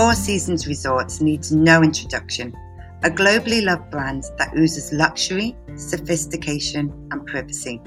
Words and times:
Four 0.00 0.14
Seasons 0.14 0.66
Resorts 0.66 1.20
needs 1.20 1.52
no 1.52 1.82
introduction. 1.82 2.56
A 3.02 3.10
globally 3.10 3.62
loved 3.62 3.90
brand 3.90 4.24
that 4.38 4.56
oozes 4.56 4.94
luxury, 4.94 5.54
sophistication, 5.76 7.06
and 7.10 7.26
privacy. 7.26 7.82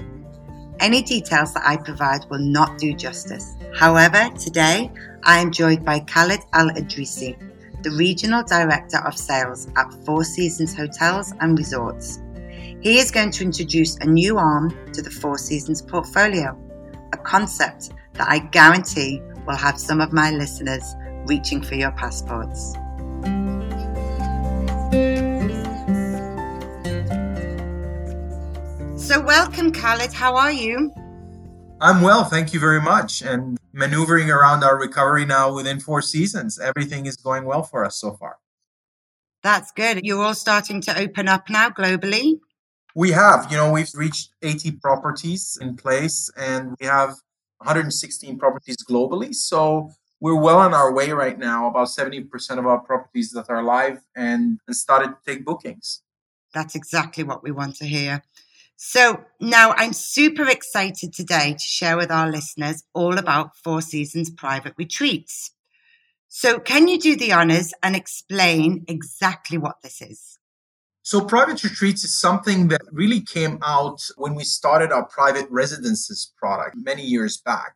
Any 0.78 1.02
details 1.02 1.52
that 1.54 1.66
I 1.66 1.76
provide 1.76 2.24
will 2.30 2.38
not 2.38 2.78
do 2.78 2.94
justice. 2.94 3.56
However, 3.74 4.30
today 4.38 4.92
I 5.24 5.40
am 5.40 5.50
joined 5.50 5.84
by 5.84 5.98
Khalid 5.98 6.38
Al 6.52 6.68
Idrisi, 6.68 7.36
the 7.82 7.90
Regional 7.90 8.44
Director 8.44 8.98
of 9.04 9.18
Sales 9.18 9.66
at 9.76 9.92
Four 10.04 10.22
Seasons 10.22 10.72
Hotels 10.72 11.34
and 11.40 11.58
Resorts. 11.58 12.20
He 12.80 12.98
is 12.98 13.10
going 13.10 13.32
to 13.32 13.42
introduce 13.42 13.96
a 13.96 14.06
new 14.06 14.38
arm 14.38 14.70
to 14.92 15.02
the 15.02 15.10
Four 15.10 15.36
Seasons 15.36 15.82
portfolio, 15.82 16.56
a 17.12 17.16
concept 17.16 17.90
that 18.12 18.28
I 18.28 18.38
guarantee 18.38 19.20
will 19.48 19.56
have 19.56 19.80
some 19.80 20.00
of 20.00 20.12
my 20.12 20.30
listeners 20.30 20.94
reaching 21.26 21.62
for 21.62 21.74
your 21.74 21.92
passports. 21.92 22.74
So, 28.96 29.20
welcome, 29.20 29.70
Khalid. 29.72 30.12
How 30.12 30.36
are 30.36 30.52
you? 30.52 30.92
I'm 31.80 32.00
well, 32.00 32.24
thank 32.24 32.54
you 32.54 32.60
very 32.60 32.80
much. 32.80 33.22
And 33.22 33.58
maneuvering 33.72 34.30
around 34.30 34.64
our 34.64 34.78
recovery 34.78 35.26
now 35.26 35.52
within 35.52 35.80
four 35.80 36.00
seasons, 36.00 36.58
everything 36.58 37.06
is 37.06 37.16
going 37.16 37.44
well 37.44 37.62
for 37.62 37.84
us 37.84 37.96
so 37.96 38.12
far. 38.12 38.38
That's 39.42 39.72
good. 39.72 40.04
You're 40.04 40.22
all 40.22 40.34
starting 40.34 40.80
to 40.82 40.98
open 40.98 41.28
up 41.28 41.50
now 41.50 41.68
globally. 41.68 42.38
We 42.94 43.10
have, 43.10 43.48
you 43.50 43.58
know, 43.58 43.70
we've 43.70 43.92
reached 43.94 44.30
80 44.40 44.72
properties 44.82 45.58
in 45.60 45.76
place 45.76 46.30
and 46.36 46.74
we 46.80 46.86
have 46.86 47.10
116 47.58 48.38
properties 48.38 48.76
globally. 48.88 49.34
So 49.34 49.90
we're 50.20 50.40
well 50.40 50.58
on 50.58 50.74
our 50.74 50.92
way 50.92 51.10
right 51.10 51.38
now. 51.38 51.68
About 51.68 51.88
70% 51.88 52.58
of 52.58 52.66
our 52.66 52.80
properties 52.80 53.30
that 53.32 53.50
are 53.50 53.62
live 53.62 54.00
and, 54.16 54.60
and 54.66 54.76
started 54.76 55.08
to 55.08 55.16
take 55.26 55.44
bookings. 55.44 56.02
That's 56.52 56.74
exactly 56.74 57.24
what 57.24 57.42
we 57.42 57.50
want 57.50 57.76
to 57.76 57.86
hear. 57.86 58.22
So 58.76 59.24
now 59.40 59.72
I'm 59.76 59.92
super 59.92 60.48
excited 60.48 61.12
today 61.12 61.52
to 61.52 61.64
share 61.64 61.96
with 61.96 62.10
our 62.10 62.30
listeners 62.30 62.84
all 62.92 63.18
about 63.18 63.56
Four 63.56 63.80
Seasons 63.80 64.30
private 64.30 64.74
retreats. 64.76 65.52
So 66.28 66.58
can 66.58 66.88
you 66.88 66.98
do 66.98 67.16
the 67.16 67.32
honors 67.32 67.72
and 67.82 67.94
explain 67.94 68.84
exactly 68.88 69.56
what 69.58 69.76
this 69.82 70.02
is? 70.02 70.38
So 71.02 71.20
private 71.20 71.62
retreats 71.62 72.02
is 72.02 72.18
something 72.18 72.68
that 72.68 72.80
really 72.90 73.20
came 73.20 73.58
out 73.62 74.00
when 74.16 74.34
we 74.34 74.42
started 74.42 74.90
our 74.90 75.04
private 75.04 75.46
residences 75.50 76.32
product 76.36 76.76
many 76.76 77.02
years 77.02 77.36
back. 77.36 77.74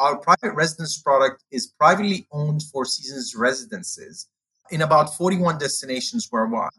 Our 0.00 0.16
private 0.16 0.54
residence 0.54 0.98
product 0.98 1.44
is 1.50 1.66
privately 1.66 2.26
owned 2.32 2.62
Four 2.62 2.86
Seasons 2.86 3.34
residences 3.36 4.28
in 4.70 4.80
about 4.80 5.14
41 5.14 5.58
destinations 5.58 6.30
worldwide. 6.32 6.70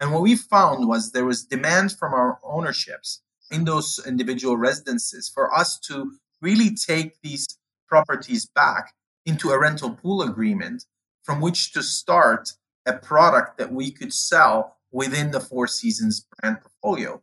And 0.00 0.12
what 0.12 0.20
we 0.20 0.36
found 0.36 0.86
was 0.86 1.10
there 1.10 1.24
was 1.24 1.46
demand 1.46 1.92
from 1.92 2.12
our 2.12 2.38
ownerships 2.44 3.22
in 3.50 3.64
those 3.64 3.98
individual 4.06 4.58
residences 4.58 5.30
for 5.30 5.50
us 5.56 5.78
to 5.88 6.12
really 6.42 6.74
take 6.74 7.18
these 7.22 7.46
properties 7.88 8.44
back 8.44 8.92
into 9.24 9.48
a 9.48 9.58
rental 9.58 9.92
pool 9.92 10.20
agreement 10.20 10.84
from 11.22 11.40
which 11.40 11.72
to 11.72 11.82
start 11.82 12.52
a 12.84 12.92
product 12.92 13.56
that 13.56 13.72
we 13.72 13.90
could 13.90 14.12
sell 14.12 14.76
within 14.92 15.30
the 15.30 15.40
Four 15.40 15.68
Seasons 15.68 16.26
brand 16.36 16.58
portfolio. 16.60 17.22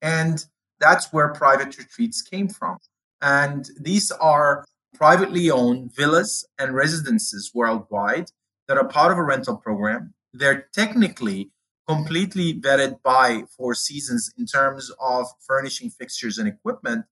And 0.00 0.42
that's 0.80 1.12
where 1.12 1.28
private 1.28 1.76
retreats 1.76 2.22
came 2.22 2.48
from. 2.48 2.78
And 3.20 3.68
these 3.78 4.10
are 4.12 4.64
privately 4.94 5.50
owned 5.50 5.94
villas 5.94 6.46
and 6.58 6.74
residences 6.74 7.52
worldwide 7.54 8.30
that 8.66 8.76
are 8.76 8.88
part 8.88 9.12
of 9.12 9.18
a 9.18 9.22
rental 9.22 9.56
program. 9.56 10.14
They're 10.32 10.68
technically 10.72 11.50
completely 11.88 12.52
vetted 12.52 13.02
by 13.02 13.44
Four 13.56 13.74
Seasons 13.74 14.30
in 14.36 14.46
terms 14.46 14.90
of 15.00 15.26
furnishing 15.46 15.88
fixtures 15.90 16.36
and 16.36 16.46
equipment. 16.46 17.06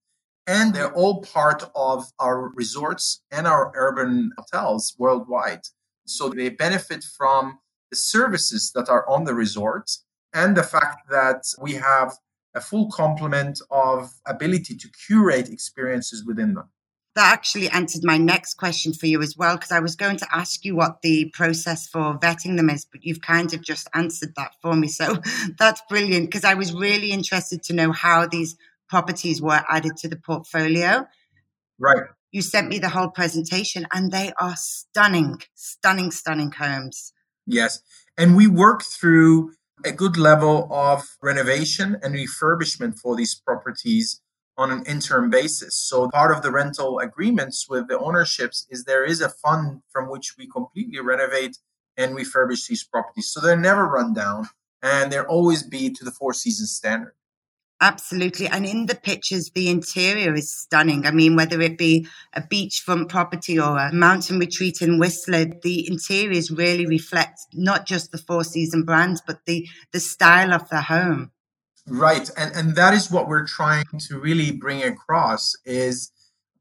And 0.46 0.74
they're 0.74 0.92
all 0.92 1.22
part 1.22 1.64
of 1.74 2.12
our 2.20 2.50
resorts 2.54 3.22
and 3.32 3.46
our 3.46 3.72
urban 3.74 4.30
hotels 4.38 4.94
worldwide. 4.98 5.62
So 6.06 6.28
they 6.28 6.50
benefit 6.50 7.02
from 7.02 7.58
the 7.90 7.96
services 7.96 8.70
that 8.74 8.88
are 8.88 9.08
on 9.08 9.24
the 9.24 9.34
resort 9.34 9.90
and 10.32 10.56
the 10.56 10.62
fact 10.62 11.08
that 11.10 11.44
we 11.60 11.72
have 11.74 12.12
a 12.54 12.60
full 12.60 12.90
complement 12.90 13.60
of 13.70 14.12
ability 14.26 14.76
to 14.76 14.88
curate 15.06 15.48
experiences 15.48 16.24
within 16.24 16.54
them. 16.54 16.68
That 17.16 17.32
actually 17.32 17.70
answered 17.70 18.04
my 18.04 18.18
next 18.18 18.54
question 18.54 18.92
for 18.92 19.06
you 19.06 19.22
as 19.22 19.38
well, 19.38 19.56
because 19.56 19.72
I 19.72 19.80
was 19.80 19.96
going 19.96 20.18
to 20.18 20.26
ask 20.30 20.66
you 20.66 20.76
what 20.76 21.00
the 21.00 21.30
process 21.32 21.88
for 21.88 22.18
vetting 22.18 22.58
them 22.58 22.68
is, 22.68 22.84
but 22.84 23.04
you've 23.04 23.22
kind 23.22 23.54
of 23.54 23.62
just 23.62 23.88
answered 23.94 24.34
that 24.36 24.52
for 24.60 24.76
me. 24.76 24.86
So 24.88 25.16
that's 25.58 25.80
brilliant, 25.88 26.26
because 26.26 26.44
I 26.44 26.52
was 26.52 26.74
really 26.74 27.12
interested 27.12 27.62
to 27.64 27.72
know 27.72 27.90
how 27.90 28.26
these 28.26 28.54
properties 28.90 29.40
were 29.40 29.62
added 29.66 29.96
to 29.96 30.08
the 30.08 30.16
portfolio. 30.16 31.06
Right. 31.78 32.04
You 32.32 32.42
sent 32.42 32.68
me 32.68 32.78
the 32.78 32.90
whole 32.90 33.08
presentation, 33.08 33.86
and 33.94 34.12
they 34.12 34.32
are 34.38 34.54
stunning, 34.56 35.40
stunning, 35.54 36.10
stunning 36.10 36.52
homes. 36.52 37.14
Yes. 37.46 37.80
And 38.18 38.36
we 38.36 38.46
work 38.46 38.82
through 38.84 39.52
a 39.86 39.92
good 39.92 40.18
level 40.18 40.68
of 40.70 41.16
renovation 41.22 41.96
and 42.02 42.14
refurbishment 42.14 42.98
for 42.98 43.16
these 43.16 43.34
properties 43.34 44.20
on 44.56 44.70
an 44.70 44.82
interim 44.86 45.30
basis. 45.30 45.74
So 45.76 46.08
part 46.08 46.34
of 46.34 46.42
the 46.42 46.50
rental 46.50 46.98
agreements 46.98 47.66
with 47.68 47.88
the 47.88 47.98
ownerships 47.98 48.66
is 48.70 48.84
there 48.84 49.04
is 49.04 49.20
a 49.20 49.28
fund 49.28 49.82
from 49.90 50.10
which 50.10 50.34
we 50.38 50.48
completely 50.48 51.00
renovate 51.00 51.58
and 51.96 52.16
refurbish 52.16 52.66
these 52.66 52.84
properties. 52.84 53.30
So 53.30 53.40
they're 53.40 53.56
never 53.56 53.86
run 53.86 54.14
down 54.14 54.48
and 54.82 55.12
they'll 55.12 55.24
always 55.24 55.62
be 55.62 55.90
to 55.90 56.04
the 56.04 56.10
four 56.10 56.32
seasons 56.32 56.72
standard. 56.72 57.12
Absolutely. 57.80 58.46
And 58.46 58.64
in 58.64 58.86
the 58.86 58.94
pictures, 58.94 59.50
the 59.54 59.68
interior 59.68 60.34
is 60.34 60.50
stunning. 60.50 61.04
I 61.04 61.10
mean, 61.10 61.36
whether 61.36 61.60
it 61.60 61.76
be 61.76 62.06
a 62.32 62.40
beachfront 62.40 63.10
property 63.10 63.58
or 63.58 63.76
a 63.76 63.92
mountain 63.92 64.38
retreat 64.38 64.80
in 64.80 64.98
Whistler, 64.98 65.44
the 65.62 65.86
interiors 65.86 66.50
really 66.50 66.86
reflect 66.86 67.38
not 67.52 67.86
just 67.86 68.12
the 68.12 68.18
Four 68.18 68.44
Season 68.44 68.84
brands, 68.84 69.20
but 69.26 69.44
the, 69.44 69.68
the 69.92 70.00
style 70.00 70.54
of 70.54 70.66
the 70.70 70.80
home. 70.80 71.32
Right. 71.88 72.28
And, 72.36 72.54
and 72.54 72.76
that 72.76 72.94
is 72.94 73.10
what 73.10 73.28
we're 73.28 73.46
trying 73.46 73.84
to 73.98 74.18
really 74.18 74.50
bring 74.50 74.82
across 74.82 75.54
is 75.64 76.10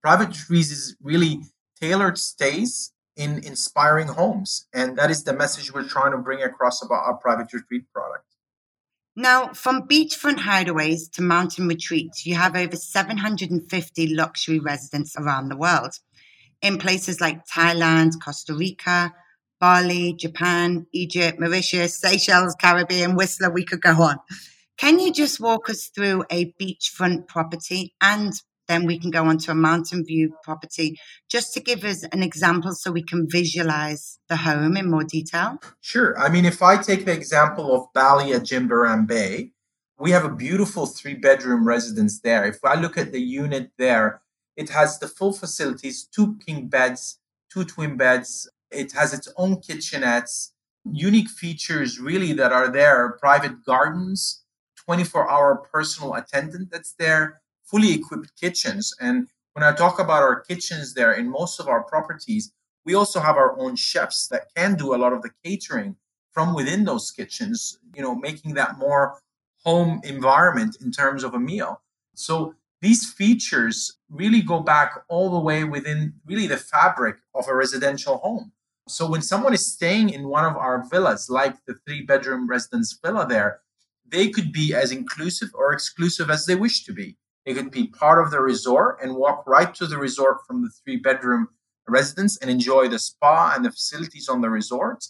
private 0.02 0.30
retreats 0.30 0.72
is 0.72 0.96
really 1.02 1.42
tailored 1.82 2.18
stays 2.18 2.92
in 3.16 3.40
inspiring 3.44 4.08
homes. 4.08 4.68
And 4.74 4.98
that 4.98 5.10
is 5.10 5.24
the 5.24 5.34
message 5.34 5.74
we're 5.74 5.88
trying 5.88 6.12
to 6.12 6.18
bring 6.18 6.44
across 6.44 6.84
about 6.84 7.06
our 7.06 7.16
private 7.16 7.52
retreat 7.54 7.84
product. 7.92 8.26
Now, 9.16 9.54
from 9.54 9.88
beachfront 9.88 10.40
hideaways 10.40 11.10
to 11.14 11.22
mountain 11.22 11.68
retreats, 11.70 12.26
you 12.26 12.36
have 12.36 12.56
over 12.56 12.76
750 12.76 14.14
luxury 14.14 14.60
residents 14.60 15.16
around 15.18 15.48
the 15.48 15.56
world 15.56 15.94
in 16.62 16.78
places 16.78 17.22
like 17.22 17.48
Thailand, 17.48 18.12
Costa 18.24 18.54
Rica, 18.54 19.14
Bali, 19.60 20.14
Japan, 20.14 20.86
Egypt, 20.92 21.40
Mauritius, 21.40 21.98
Seychelles, 21.98 22.56
Caribbean, 22.60 23.16
Whistler, 23.16 23.52
we 23.52 23.64
could 23.64 23.82
go 23.82 23.94
on. 24.02 24.18
Can 24.78 25.00
you 25.00 25.14
just 25.14 25.40
walk 25.40 25.70
us 25.70 25.90
through 25.94 26.26
a 26.30 26.54
beachfront 26.60 27.28
property 27.28 27.94
and 28.02 28.34
then 28.68 28.86
we 28.86 29.00
can 29.00 29.10
go 29.12 29.24
on 29.26 29.38
to 29.38 29.52
a 29.52 29.56
mountain 29.56 30.04
view 30.04 30.34
property 30.44 31.00
just 31.30 31.54
to 31.54 31.60
give 31.62 31.84
us 31.84 32.04
an 32.12 32.22
example 32.22 32.74
so 32.74 32.92
we 32.92 33.04
can 33.04 33.28
visualize 33.30 34.20
the 34.28 34.36
home 34.36 34.76
in 34.76 34.90
more 34.90 35.04
detail? 35.04 35.60
Sure. 35.82 36.20
I 36.20 36.30
mean, 36.30 36.46
if 36.46 36.62
I 36.62 36.78
take 36.78 37.06
the 37.06 37.14
example 37.14 37.74
of 37.74 37.94
Bali 37.94 38.34
at 38.34 38.42
Jimbaran 38.42 39.08
Bay, 39.08 39.52
we 39.98 40.12
have 40.12 40.26
a 40.26 40.30
beautiful 40.30 40.86
three 40.88 41.14
bedroom 41.14 41.66
residence 41.66 42.20
there. 42.20 42.46
If 42.46 42.60
I 42.66 42.76
look 42.76 42.98
at 42.98 43.12
the 43.14 43.22
unit 43.22 43.72
there, 43.78 44.22
it 44.58 44.70
has 44.70 45.00
the 45.00 45.08
full 45.08 45.32
facilities 45.32 46.04
two 46.04 46.38
king 46.46 46.68
beds, 46.68 47.20
two 47.52 47.64
twin 47.64 47.96
beds. 47.96 48.50
It 48.72 48.92
has 48.92 49.14
its 49.14 49.32
own 49.38 49.58
kitchenettes, 49.58 50.52
unique 50.84 51.30
features 51.30 52.00
really 52.00 52.34
that 52.34 52.52
are 52.52 52.70
there 52.70 53.18
private 53.22 53.64
gardens, 53.64 54.44
24 54.86 55.30
hour 55.30 55.68
personal 55.72 56.14
attendant 56.16 56.70
that's 56.72 56.94
there 56.94 57.42
fully 57.66 57.94
equipped 57.94 58.32
kitchens. 58.40 58.94
And 59.00 59.28
when 59.54 59.64
I 59.64 59.74
talk 59.74 60.00
about 60.00 60.22
our 60.22 60.40
kitchens 60.40 60.94
there 60.94 61.14
in 61.14 61.30
most 61.30 61.60
of 61.60 61.68
our 61.68 61.84
properties, 61.84 62.52
we 62.86 62.94
also 62.94 63.20
have 63.20 63.38
our 63.38 63.60
own 63.60 63.76
chefs 63.76 64.28
that 64.28 64.54
can 64.56 64.76
do 64.76 64.94
a 64.94 64.98
lot 64.98 65.14
of 65.14 65.22
the 65.22 65.32
catering 65.44 65.96
from 66.32 66.54
within 66.54 66.84
those 66.84 67.12
kitchens, 67.12 67.80
you 67.96 68.02
know, 68.02 68.14
making 68.14 68.54
that 68.54 68.78
more 68.78 69.20
home 69.64 70.00
environment 70.04 70.78
in 70.82 70.92
terms 70.92 71.24
of 71.24 71.34
a 71.34 71.40
meal. 71.40 71.82
So 72.14 72.54
these 72.82 73.12
features 73.12 73.98
really 74.10 74.42
go 74.42 74.60
back 74.60 75.04
all 75.08 75.32
the 75.32 75.40
way 75.40 75.64
within 75.64 76.14
really 76.26 76.46
the 76.46 76.58
fabric 76.58 77.18
of 77.34 77.48
a 77.48 77.56
residential 77.56 78.18
home. 78.18 78.52
So 78.88 79.10
when 79.10 79.24
someone 79.24 79.54
is 79.54 79.66
staying 79.66 80.10
in 80.10 80.28
one 80.28 80.46
of 80.46 80.56
our 80.56 80.86
villas, 80.88 81.30
like 81.30 81.56
the 81.66 81.74
three 81.74 82.04
bedroom 82.04 82.48
residence 82.48 83.00
villa 83.04 83.26
there, 83.28 83.62
they 84.16 84.30
could 84.30 84.54
be 84.54 84.74
as 84.74 84.94
inclusive 84.94 85.50
or 85.54 85.74
exclusive 85.74 86.30
as 86.30 86.46
they 86.46 86.56
wish 86.56 86.86
to 86.86 86.94
be. 86.94 87.18
They 87.46 87.54
could 87.54 87.70
be 87.70 87.88
part 87.88 88.24
of 88.24 88.32
the 88.32 88.40
resort 88.40 89.00
and 89.02 89.18
walk 89.18 89.44
right 89.46 89.76
to 89.76 89.86
the 89.86 89.98
resort 89.98 90.38
from 90.48 90.64
the 90.64 90.70
three 90.70 90.96
bedroom 90.96 91.50
residence 91.86 92.38
and 92.38 92.50
enjoy 92.50 92.88
the 92.88 92.98
spa 92.98 93.54
and 93.54 93.66
the 93.66 93.72
facilities 93.72 94.30
on 94.30 94.40
the 94.40 94.50
resort, 94.50 95.06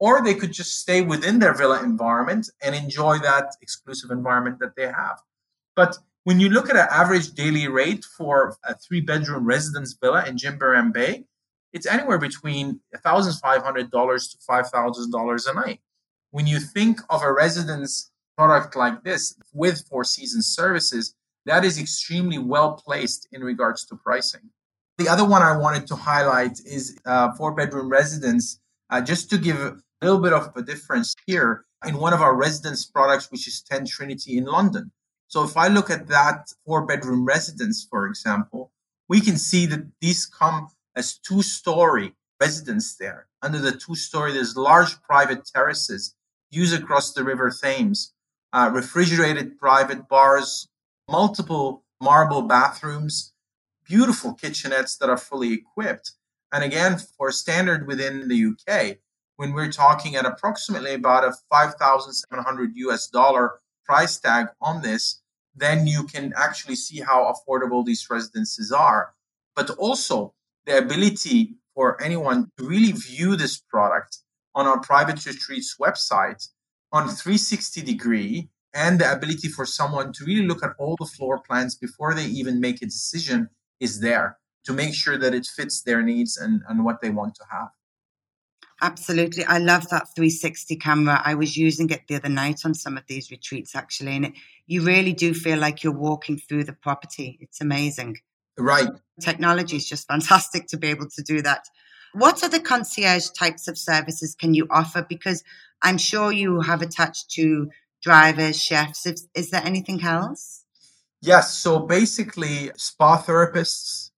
or 0.00 0.22
they 0.22 0.34
could 0.34 0.52
just 0.52 0.80
stay 0.80 1.02
within 1.02 1.38
their 1.38 1.54
villa 1.54 1.82
environment 1.84 2.50
and 2.60 2.74
enjoy 2.74 3.18
that 3.20 3.54
exclusive 3.62 4.10
environment 4.10 4.58
that 4.58 4.74
they 4.76 4.86
have. 4.86 5.20
But 5.76 5.96
when 6.24 6.40
you 6.40 6.48
look 6.48 6.68
at 6.68 6.76
an 6.76 6.88
average 6.90 7.34
daily 7.34 7.68
rate 7.68 8.04
for 8.04 8.56
a 8.64 8.74
three 8.74 9.00
bedroom 9.00 9.44
residence 9.46 9.96
villa 10.02 10.26
in 10.26 10.36
Jimbaran 10.36 10.92
Bay, 10.92 11.26
it's 11.72 11.86
anywhere 11.86 12.18
between 12.18 12.80
$1,500 13.04 13.90
to 14.32 14.38
$5,000 14.50 15.50
a 15.50 15.54
night. 15.54 15.80
When 16.32 16.48
you 16.48 16.58
think 16.58 17.00
of 17.08 17.22
a 17.22 17.32
residence 17.32 18.10
product 18.38 18.76
like 18.76 19.02
this 19.02 19.34
with 19.52 19.84
Four 19.88 20.04
Seasons 20.04 20.46
services, 20.46 21.16
that 21.44 21.64
is 21.64 21.76
extremely 21.76 22.38
well 22.38 22.74
placed 22.74 23.26
in 23.32 23.42
regards 23.42 23.84
to 23.86 23.96
pricing. 23.96 24.50
The 24.96 25.08
other 25.08 25.24
one 25.24 25.42
I 25.42 25.56
wanted 25.56 25.88
to 25.88 25.96
highlight 25.96 26.60
is 26.64 26.96
a 27.04 27.34
four 27.34 27.52
bedroom 27.52 27.88
residence, 27.88 28.60
uh, 28.90 29.00
just 29.00 29.28
to 29.30 29.38
give 29.38 29.56
a 29.56 29.76
little 30.00 30.20
bit 30.20 30.32
of 30.32 30.52
a 30.54 30.62
difference 30.62 31.16
here 31.26 31.64
in 31.84 31.96
one 31.96 32.12
of 32.12 32.20
our 32.20 32.36
residence 32.36 32.84
products, 32.86 33.30
which 33.32 33.48
is 33.48 33.60
10 33.62 33.86
Trinity 33.86 34.38
in 34.38 34.44
London. 34.44 34.92
So 35.26 35.42
if 35.42 35.56
I 35.56 35.66
look 35.66 35.90
at 35.90 36.06
that 36.06 36.52
four 36.64 36.86
bedroom 36.86 37.24
residence, 37.24 37.86
for 37.90 38.06
example, 38.06 38.70
we 39.08 39.20
can 39.20 39.36
see 39.36 39.66
that 39.66 39.84
these 40.00 40.26
come 40.26 40.68
as 40.94 41.18
two 41.18 41.42
story 41.42 42.14
residence 42.40 42.96
there. 42.96 43.26
Under 43.42 43.58
the 43.58 43.72
two 43.72 43.96
story, 43.96 44.32
there's 44.32 44.56
large 44.56 45.02
private 45.02 45.44
terraces, 45.44 46.14
views 46.52 46.72
across 46.72 47.12
the 47.12 47.24
River 47.24 47.50
Thames, 47.50 48.14
uh, 48.52 48.70
refrigerated 48.72 49.58
private 49.58 50.08
bars, 50.08 50.68
multiple 51.08 51.84
marble 52.00 52.42
bathrooms, 52.42 53.32
beautiful 53.84 54.34
kitchenettes 54.34 54.98
that 54.98 55.10
are 55.10 55.16
fully 55.16 55.52
equipped. 55.52 56.12
And 56.52 56.64
again, 56.64 56.98
for 56.98 57.30
standard 57.30 57.86
within 57.86 58.28
the 58.28 58.52
UK, 58.52 58.98
when 59.36 59.52
we're 59.52 59.72
talking 59.72 60.16
at 60.16 60.26
approximately 60.26 60.94
about 60.94 61.24
a 61.24 61.34
5,700 61.50 62.72
US 62.74 63.06
dollar 63.08 63.60
price 63.84 64.18
tag 64.18 64.48
on 64.60 64.82
this, 64.82 65.22
then 65.54 65.86
you 65.86 66.04
can 66.04 66.32
actually 66.36 66.76
see 66.76 67.00
how 67.00 67.32
affordable 67.32 67.84
these 67.84 68.08
residences 68.10 68.72
are. 68.72 69.14
But 69.54 69.70
also 69.70 70.34
the 70.66 70.78
ability 70.78 71.54
for 71.74 72.00
anyone 72.02 72.50
to 72.58 72.66
really 72.66 72.92
view 72.92 73.36
this 73.36 73.58
product 73.58 74.18
on 74.54 74.66
our 74.66 74.80
private 74.80 75.24
retreats 75.24 75.76
website 75.80 76.48
on 76.92 77.08
360 77.08 77.82
degree 77.82 78.48
and 78.74 79.00
the 79.00 79.12
ability 79.12 79.48
for 79.48 79.66
someone 79.66 80.12
to 80.12 80.24
really 80.24 80.46
look 80.46 80.62
at 80.62 80.72
all 80.78 80.96
the 80.98 81.06
floor 81.06 81.40
plans 81.40 81.74
before 81.74 82.14
they 82.14 82.26
even 82.26 82.60
make 82.60 82.82
a 82.82 82.86
decision 82.86 83.48
is 83.80 84.00
there 84.00 84.38
to 84.64 84.72
make 84.72 84.94
sure 84.94 85.18
that 85.18 85.34
it 85.34 85.46
fits 85.46 85.82
their 85.82 86.02
needs 86.02 86.36
and, 86.36 86.62
and 86.68 86.84
what 86.84 87.00
they 87.00 87.10
want 87.10 87.34
to 87.34 87.44
have. 87.50 87.68
Absolutely. 88.80 89.44
I 89.44 89.58
love 89.58 89.88
that 89.88 90.08
360 90.14 90.76
camera. 90.76 91.20
I 91.24 91.34
was 91.34 91.56
using 91.56 91.90
it 91.90 92.02
the 92.06 92.14
other 92.16 92.28
night 92.28 92.60
on 92.64 92.74
some 92.74 92.96
of 92.96 93.04
these 93.08 93.30
retreats 93.30 93.74
actually, 93.74 94.14
and 94.14 94.26
it, 94.26 94.32
you 94.66 94.84
really 94.84 95.12
do 95.12 95.34
feel 95.34 95.58
like 95.58 95.82
you're 95.82 95.92
walking 95.92 96.38
through 96.38 96.64
the 96.64 96.72
property. 96.72 97.38
It's 97.40 97.60
amazing. 97.60 98.18
Right. 98.56 98.88
Technology 99.20 99.76
is 99.76 99.88
just 99.88 100.06
fantastic 100.06 100.68
to 100.68 100.76
be 100.76 100.88
able 100.88 101.08
to 101.10 101.22
do 101.22 101.42
that. 101.42 101.64
What 102.12 102.42
other 102.42 102.58
concierge 102.58 103.28
types 103.30 103.68
of 103.68 103.78
services 103.78 104.34
can 104.34 104.54
you 104.54 104.66
offer? 104.70 105.04
Because 105.08 105.44
I'm 105.82 105.98
sure 105.98 106.32
you 106.32 106.60
have 106.60 106.82
attached 106.82 107.30
to 107.32 107.70
drivers, 108.02 108.60
chefs. 108.60 109.06
Is, 109.06 109.28
is 109.34 109.50
there 109.50 109.64
anything 109.64 110.02
else? 110.02 110.64
Yes. 111.20 111.56
So 111.56 111.80
basically, 111.80 112.70
spa 112.76 113.18
therapists, 113.18 114.10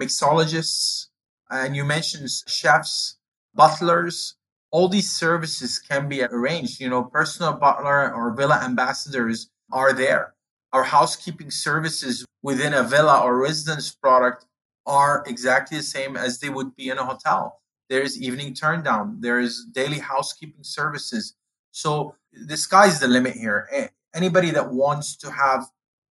mixologists, 0.00 1.06
and 1.50 1.76
you 1.76 1.84
mentioned 1.84 2.28
chefs, 2.46 3.16
butlers. 3.54 4.34
All 4.70 4.88
these 4.88 5.10
services 5.10 5.78
can 5.78 6.08
be 6.08 6.22
arranged. 6.22 6.80
You 6.80 6.90
know, 6.90 7.04
personal 7.04 7.54
butler 7.54 8.12
or 8.14 8.34
villa 8.34 8.60
ambassadors 8.62 9.48
are 9.72 9.92
there. 9.92 10.34
Our 10.72 10.84
housekeeping 10.84 11.50
services 11.50 12.24
within 12.42 12.74
a 12.74 12.82
villa 12.82 13.20
or 13.20 13.40
residence 13.40 13.92
product 13.92 14.44
are 14.86 15.24
exactly 15.26 15.76
the 15.76 15.82
same 15.82 16.16
as 16.16 16.38
they 16.38 16.48
would 16.48 16.76
be 16.76 16.88
in 16.88 16.98
a 16.98 17.04
hotel. 17.04 17.60
There's 17.88 18.20
evening 18.20 18.54
turn 18.54 18.82
down, 18.82 19.18
there's 19.20 19.64
daily 19.64 19.98
housekeeping 19.98 20.64
services. 20.64 21.34
So 21.70 22.14
the 22.32 22.56
sky's 22.56 23.00
the 23.00 23.08
limit 23.08 23.34
here. 23.34 23.90
Anybody 24.14 24.50
that 24.52 24.72
wants 24.72 25.16
to 25.18 25.30
have 25.30 25.66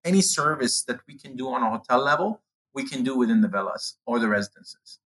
any 0.04 0.20
service 0.22 0.82
that 0.84 1.00
we 1.06 1.18
can 1.18 1.36
do 1.36 1.48
on 1.48 1.62
a 1.62 1.70
hotel 1.70 2.02
level, 2.02 2.40
we 2.72 2.84
can 2.84 3.02
do 3.02 3.16
within 3.16 3.40
the 3.40 3.48
villas 3.48 3.96
or 4.06 4.18
the 4.18 4.28
residences. 4.28 4.98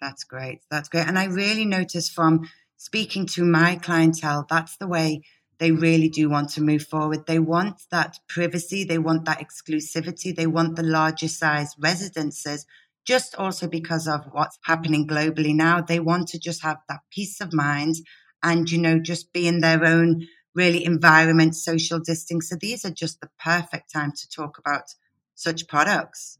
That's 0.00 0.24
great. 0.24 0.62
That's 0.70 0.88
great. 0.88 1.06
And 1.06 1.18
I 1.18 1.26
really 1.26 1.64
notice 1.64 2.08
from 2.08 2.48
speaking 2.76 3.26
to 3.26 3.44
my 3.44 3.76
clientele, 3.76 4.46
that's 4.50 4.76
the 4.78 4.88
way 4.88 5.22
they 5.62 5.70
really 5.70 6.08
do 6.08 6.28
want 6.28 6.48
to 6.50 6.60
move 6.60 6.82
forward. 6.82 7.24
They 7.24 7.38
want 7.38 7.82
that 7.92 8.18
privacy, 8.28 8.82
they 8.82 8.98
want 8.98 9.26
that 9.26 9.38
exclusivity, 9.38 10.34
they 10.34 10.48
want 10.48 10.74
the 10.74 10.82
larger 10.82 11.28
size 11.28 11.76
residences, 11.78 12.66
just 13.06 13.36
also 13.36 13.68
because 13.68 14.08
of 14.08 14.24
what's 14.32 14.58
happening 14.64 15.06
globally 15.06 15.54
now. 15.54 15.80
They 15.80 16.00
want 16.00 16.26
to 16.30 16.40
just 16.40 16.64
have 16.64 16.78
that 16.88 17.02
peace 17.12 17.40
of 17.40 17.52
mind 17.52 17.94
and, 18.42 18.68
you 18.68 18.78
know, 18.78 18.98
just 18.98 19.32
be 19.32 19.46
in 19.46 19.60
their 19.60 19.84
own 19.84 20.26
really 20.52 20.84
environment, 20.84 21.54
social 21.54 22.00
distancing. 22.00 22.40
So 22.40 22.56
these 22.56 22.84
are 22.84 22.90
just 22.90 23.20
the 23.20 23.30
perfect 23.38 23.92
time 23.92 24.10
to 24.10 24.28
talk 24.28 24.58
about 24.58 24.96
such 25.36 25.68
products. 25.68 26.38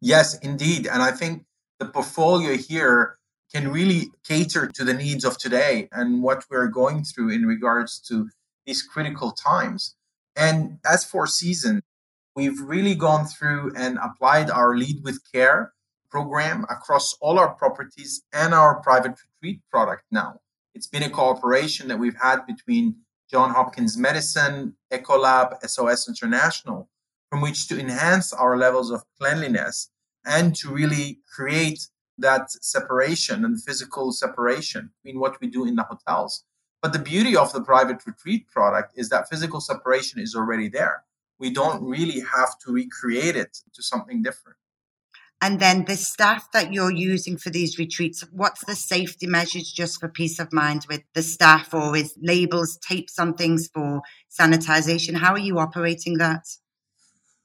Yes, 0.00 0.38
indeed. 0.38 0.86
And 0.86 1.02
I 1.02 1.10
think 1.10 1.44
the 1.80 1.86
portfolio 1.86 2.56
here 2.56 3.18
can 3.52 3.72
really 3.72 4.12
cater 4.24 4.68
to 4.68 4.84
the 4.84 4.94
needs 4.94 5.24
of 5.24 5.38
today 5.38 5.88
and 5.90 6.22
what 6.22 6.44
we're 6.48 6.68
going 6.68 7.02
through 7.02 7.30
in 7.30 7.46
regards 7.46 7.98
to 7.98 8.28
these 8.66 8.82
critical 8.82 9.32
times. 9.32 9.96
And 10.36 10.78
as 10.84 11.04
for 11.04 11.26
season, 11.26 11.82
we've 12.34 12.60
really 12.60 12.94
gone 12.94 13.26
through 13.26 13.72
and 13.76 13.98
applied 14.02 14.50
our 14.50 14.76
lead 14.76 15.04
with 15.04 15.20
care 15.32 15.72
program 16.10 16.64
across 16.70 17.14
all 17.20 17.38
our 17.38 17.54
properties 17.54 18.22
and 18.32 18.54
our 18.54 18.80
private 18.80 19.14
retreat 19.22 19.60
product 19.70 20.04
now. 20.10 20.40
It's 20.74 20.86
been 20.86 21.02
a 21.02 21.10
cooperation 21.10 21.88
that 21.88 21.98
we've 21.98 22.20
had 22.20 22.46
between 22.46 22.96
John 23.30 23.50
Hopkins 23.50 23.96
Medicine, 23.96 24.76
Ecolab, 24.92 25.58
SOS 25.68 26.08
International, 26.08 26.88
from 27.30 27.40
which 27.40 27.68
to 27.68 27.78
enhance 27.78 28.32
our 28.32 28.56
levels 28.56 28.90
of 28.90 29.02
cleanliness 29.18 29.90
and 30.24 30.54
to 30.56 30.70
really 30.70 31.18
create 31.34 31.88
that 32.18 32.50
separation 32.50 33.44
and 33.44 33.62
physical 33.62 34.12
separation 34.12 34.90
between 35.02 35.20
what 35.20 35.40
we 35.40 35.48
do 35.48 35.64
in 35.64 35.74
the 35.74 35.82
hotels 35.82 36.44
but 36.84 36.92
the 36.92 36.98
beauty 36.98 37.34
of 37.34 37.50
the 37.54 37.62
private 37.62 38.04
retreat 38.06 38.46
product 38.46 38.92
is 38.94 39.08
that 39.08 39.26
physical 39.30 39.58
separation 39.58 40.20
is 40.20 40.34
already 40.34 40.68
there. 40.68 41.02
We 41.38 41.48
don't 41.48 41.82
really 41.82 42.20
have 42.20 42.58
to 42.58 42.72
recreate 42.72 43.36
it 43.36 43.56
to 43.72 43.82
something 43.82 44.22
different. 44.22 44.58
And 45.40 45.60
then 45.60 45.86
the 45.86 45.96
staff 45.96 46.52
that 46.52 46.74
you're 46.74 46.92
using 46.92 47.38
for 47.38 47.48
these 47.48 47.78
retreats, 47.78 48.22
what's 48.32 48.66
the 48.66 48.76
safety 48.76 49.26
measures 49.26 49.72
just 49.72 49.98
for 49.98 50.08
peace 50.10 50.38
of 50.38 50.52
mind 50.52 50.84
with 50.86 51.00
the 51.14 51.22
staff 51.22 51.72
or 51.72 51.96
is 51.96 52.18
labels, 52.20 52.76
tapes 52.86 53.18
on 53.18 53.32
things 53.32 53.66
for 53.72 54.02
sanitization? 54.30 55.16
How 55.16 55.32
are 55.32 55.38
you 55.38 55.58
operating 55.58 56.18
that? 56.18 56.44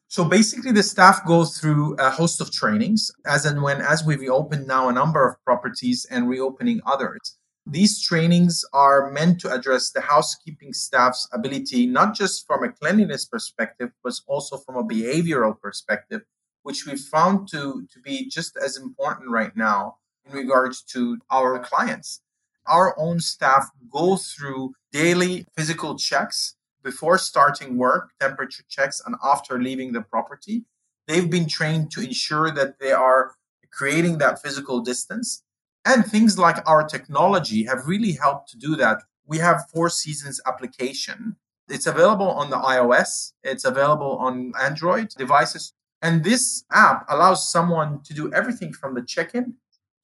So 0.09 0.25
basically 0.25 0.73
the 0.73 0.83
staff 0.83 1.25
goes 1.25 1.57
through 1.57 1.95
a 1.95 2.09
host 2.09 2.41
of 2.41 2.51
trainings 2.51 3.09
as 3.25 3.45
and 3.45 3.63
when 3.63 3.79
as 3.79 4.03
we 4.03 4.17
reopen 4.17 4.67
now 4.67 4.89
a 4.89 4.91
number 4.91 5.25
of 5.25 5.41
properties 5.45 6.05
and 6.11 6.27
reopening 6.27 6.81
others. 6.85 7.37
These 7.65 8.01
trainings 8.01 8.65
are 8.73 9.11
meant 9.11 9.39
to 9.41 9.53
address 9.53 9.91
the 9.91 10.01
housekeeping 10.01 10.73
staff's 10.73 11.27
ability, 11.31 11.85
not 11.85 12.15
just 12.15 12.47
from 12.47 12.63
a 12.63 12.71
cleanliness 12.71 13.25
perspective, 13.25 13.91
but 14.03 14.19
also 14.27 14.57
from 14.57 14.75
a 14.75 14.83
behavioral 14.83 15.59
perspective, 15.59 16.21
which 16.63 16.85
we 16.85 16.97
found 16.97 17.47
to, 17.49 17.85
to 17.91 17.99
be 17.99 18.27
just 18.27 18.57
as 18.57 18.77
important 18.77 19.29
right 19.29 19.55
now 19.55 19.97
in 20.25 20.33
regards 20.35 20.81
to 20.83 21.19
our 21.31 21.59
clients. 21.59 22.21
Our 22.65 22.97
own 22.99 23.19
staff 23.19 23.69
go 23.91 24.17
through 24.17 24.73
daily 24.91 25.45
physical 25.55 25.97
checks 25.97 26.55
before 26.83 27.17
starting 27.17 27.77
work, 27.77 28.11
temperature 28.19 28.63
checks, 28.69 29.01
and 29.05 29.15
after 29.23 29.61
leaving 29.61 29.91
the 29.91 30.01
property. 30.01 30.65
They've 31.07 31.29
been 31.29 31.47
trained 31.47 31.91
to 31.91 32.01
ensure 32.01 32.51
that 32.51 32.79
they 32.79 32.91
are 32.91 33.35
creating 33.71 34.17
that 34.19 34.41
physical 34.41 34.79
distance 34.81 35.43
and 35.85 36.05
things 36.05 36.37
like 36.37 36.67
our 36.67 36.83
technology 36.87 37.63
have 37.65 37.87
really 37.87 38.13
helped 38.13 38.49
to 38.51 38.57
do 38.57 38.75
that. 38.75 39.01
We 39.25 39.37
have 39.37 39.69
Four 39.73 39.89
Seasons 39.89 40.41
application. 40.45 41.35
It's 41.67 41.87
available 41.87 42.31
on 42.31 42.49
the 42.49 42.57
iOS, 42.57 43.33
it's 43.43 43.65
available 43.65 44.17
on 44.17 44.53
Android 44.59 45.09
devices. 45.09 45.73
And 46.01 46.23
this 46.23 46.63
app 46.71 47.05
allows 47.09 47.51
someone 47.51 48.01
to 48.03 48.13
do 48.13 48.33
everything 48.33 48.73
from 48.73 48.95
the 48.95 49.03
check 49.03 49.35
in 49.35 49.55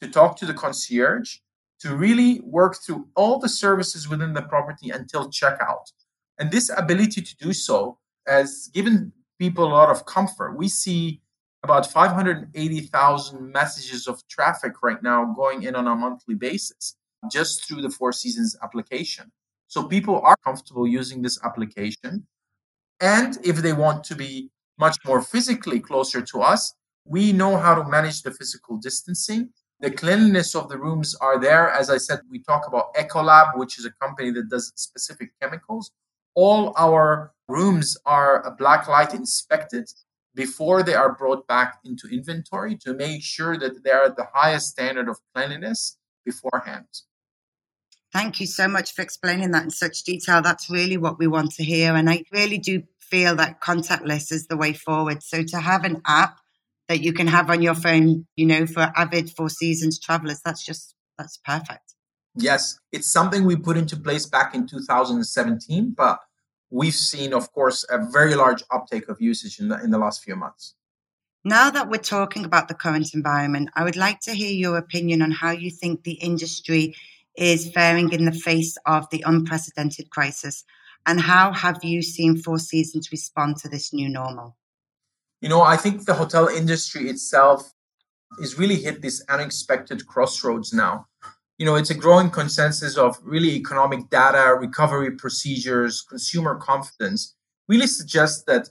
to 0.02 0.10
talk 0.10 0.38
to 0.38 0.46
the 0.46 0.54
concierge 0.54 1.38
to 1.80 1.96
really 1.96 2.42
work 2.42 2.76
through 2.78 3.08
all 3.16 3.40
the 3.40 3.50
services 3.50 4.08
within 4.08 4.34
the 4.34 4.42
property 4.42 4.90
until 4.90 5.30
checkout. 5.30 5.92
And 6.38 6.52
this 6.52 6.70
ability 6.76 7.22
to 7.22 7.36
do 7.38 7.54
so 7.54 7.98
has 8.28 8.70
given 8.74 9.14
people 9.40 9.66
a 9.66 9.70
lot 9.70 9.90
of 9.90 10.06
comfort. 10.06 10.58
We 10.58 10.68
see 10.68 11.22
about 11.66 11.92
580,000 11.92 13.52
messages 13.52 14.08
of 14.08 14.26
traffic 14.28 14.74
right 14.84 15.02
now 15.02 15.34
going 15.42 15.64
in 15.64 15.76
on 15.76 15.88
a 15.88 15.96
monthly 15.96 16.36
basis 16.36 16.96
just 17.32 17.68
through 17.68 17.82
the 17.82 17.90
Four 17.90 18.12
Seasons 18.14 18.56
application. 18.62 19.32
So 19.68 19.84
people 19.96 20.22
are 20.22 20.38
comfortable 20.44 20.88
using 20.88 21.24
this 21.24 21.40
application. 21.44 22.28
And 23.02 23.40
if 23.44 23.58
they 23.58 23.74
want 23.74 24.04
to 24.06 24.16
be 24.16 24.52
much 24.78 24.98
more 25.08 25.22
physically 25.24 25.80
closer 25.80 26.22
to 26.22 26.42
us, 26.42 26.74
we 27.04 27.34
know 27.34 27.58
how 27.58 27.74
to 27.74 27.90
manage 27.90 28.22
the 28.22 28.32
physical 28.32 28.78
distancing. 28.78 29.50
The 29.80 29.90
cleanliness 29.90 30.54
of 30.54 30.70
the 30.70 30.78
rooms 30.78 31.16
are 31.16 31.40
there. 31.40 31.72
As 31.72 31.90
I 31.90 31.98
said, 31.98 32.20
we 32.30 32.40
talk 32.44 32.68
about 32.68 32.94
Ecolab, 32.94 33.58
which 33.58 33.80
is 33.80 33.86
a 33.86 33.92
company 34.04 34.30
that 34.32 34.50
does 34.50 34.72
specific 34.76 35.32
chemicals. 35.42 35.92
All 36.36 36.74
our 36.78 37.34
rooms 37.48 37.98
are 38.06 38.56
black 38.60 38.88
light 38.88 39.16
inspected 39.16 39.90
before 40.36 40.84
they 40.84 40.94
are 40.94 41.14
brought 41.14 41.48
back 41.48 41.80
into 41.84 42.08
inventory 42.08 42.76
to 42.76 42.94
make 42.94 43.24
sure 43.24 43.58
that 43.58 43.84
they 43.84 43.92
are 43.92 44.06
at 44.06 44.18
the 44.18 44.28
highest 44.34 44.68
standard 44.68 45.10
of 45.10 45.18
cleanliness 45.34 45.98
beforehand. 46.26 46.88
Thank 48.12 48.40
you 48.40 48.48
so 48.48 48.68
much 48.68 48.94
for 48.94 49.02
explaining 49.02 49.52
that 49.52 49.64
in 49.64 49.70
such 49.70 50.04
detail. 50.04 50.42
That's 50.42 50.70
really 50.70 50.98
what 50.98 51.20
we 51.20 51.28
want 51.28 51.52
to 51.54 51.64
hear. 51.64 51.96
And 51.96 52.10
I 52.10 52.24
really 52.32 52.58
do 52.58 52.84
feel 53.00 53.36
that 53.36 53.62
contactless 53.62 54.32
is 54.32 54.48
the 54.48 54.58
way 54.58 54.74
forward. 54.74 55.24
So 55.24 55.44
to 55.44 55.60
have 55.60 55.84
an 55.84 56.02
app 56.06 56.38
that 56.88 57.02
you 57.02 57.14
can 57.14 57.28
have 57.28 57.50
on 57.50 57.62
your 57.62 57.76
phone, 57.76 58.28
you 58.36 58.46
know, 58.46 58.66
for 58.66 58.92
avid 58.96 59.32
Four 59.32 59.50
Seasons 59.50 60.00
travelers, 60.00 60.42
that's 60.44 60.64
just, 60.66 60.96
that's 61.18 61.38
perfect. 61.38 61.96
Yes, 62.36 62.80
it's 62.92 63.12
something 63.12 63.46
we 63.46 63.56
put 63.56 63.78
into 63.78 63.96
place 63.96 64.26
back 64.26 64.54
in 64.54 64.68
2017, 64.68 65.94
but 65.96 66.20
we've 66.70 66.94
seen, 66.94 67.34
of 67.34 67.52
course, 67.52 67.86
a 67.90 68.00
very 68.12 68.36
large 68.36 68.64
uptake 68.72 69.08
of 69.10 69.22
usage 69.22 69.60
in 69.60 69.70
the, 69.70 69.82
in 69.84 69.92
the 69.92 69.98
last 69.98 70.24
few 70.24 70.36
months. 70.36 70.76
Now 71.44 71.70
that 71.70 71.90
we're 71.90 71.98
talking 71.98 72.44
about 72.44 72.68
the 72.68 72.74
current 72.74 73.14
environment, 73.14 73.70
I 73.76 73.84
would 73.84 73.96
like 73.96 74.20
to 74.22 74.34
hear 74.34 74.52
your 74.52 74.78
opinion 74.78 75.22
on 75.22 75.32
how 75.32 75.52
you 75.52 75.70
think 75.70 76.04
the 76.04 76.14
industry 76.14 76.96
is 77.36 77.70
faring 77.72 78.12
in 78.12 78.26
the 78.26 78.32
face 78.32 78.78
of 78.86 79.08
the 79.12 79.24
unprecedented 79.26 80.10
crisis, 80.10 80.64
and 81.06 81.22
how 81.22 81.52
have 81.52 81.84
you 81.84 82.02
seen 82.02 82.38
Four 82.38 82.58
Seasons 82.58 83.12
respond 83.12 83.58
to 83.58 83.70
this 83.70 83.94
new 83.94 84.10
normal? 84.10 84.56
You 85.42 85.50
know, 85.50 85.62
I 85.62 85.78
think 85.78 86.06
the 86.06 86.16
hotel 86.16 86.48
industry 86.48 87.10
itself 87.10 87.74
is 88.40 88.58
really 88.58 88.78
hit 88.78 89.02
this 89.02 89.24
unexpected 89.30 90.08
crossroads 90.08 90.74
now 90.74 91.08
you 91.58 91.66
know, 91.66 91.76
it's 91.76 91.90
a 91.90 91.96
growing 91.96 92.30
consensus 92.30 92.98
of 92.98 93.18
really 93.24 93.52
economic 93.56 94.10
data, 94.10 94.56
recovery 94.56 95.12
procedures, 95.12 96.02
consumer 96.02 96.56
confidence 96.56 97.36
really 97.68 97.88
suggests 97.88 98.44
that 98.44 98.70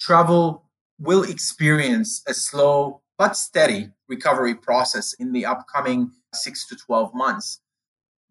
travel 0.00 0.64
will 0.98 1.22
experience 1.22 2.22
a 2.26 2.34
slow 2.34 3.00
but 3.18 3.36
steady 3.36 3.88
recovery 4.08 4.54
process 4.54 5.12
in 5.14 5.32
the 5.32 5.46
upcoming 5.46 6.10
six 6.34 6.66
to 6.66 6.76
12 6.76 7.14
months. 7.14 7.60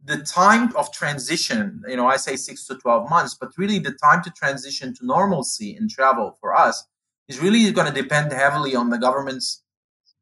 The 0.03 0.17
time 0.17 0.75
of 0.75 0.91
transition, 0.91 1.81
you 1.87 1.95
know, 1.95 2.07
I 2.07 2.17
say 2.17 2.35
six 2.35 2.67
to 2.67 2.75
12 2.75 3.09
months, 3.09 3.35
but 3.39 3.57
really 3.57 3.79
the 3.79 3.93
time 3.93 4.21
to 4.23 4.31
transition 4.31 4.93
to 4.95 5.05
normalcy 5.05 5.77
in 5.77 5.87
travel 5.87 6.37
for 6.41 6.53
us 6.53 6.85
is 7.29 7.39
really 7.39 7.71
going 7.71 7.87
to 7.91 8.01
depend 8.01 8.33
heavily 8.33 8.75
on 8.75 8.89
the 8.89 8.97
government's 8.97 9.63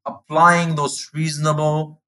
applying 0.06 0.76
those 0.76 1.10
reasonable 1.14 2.01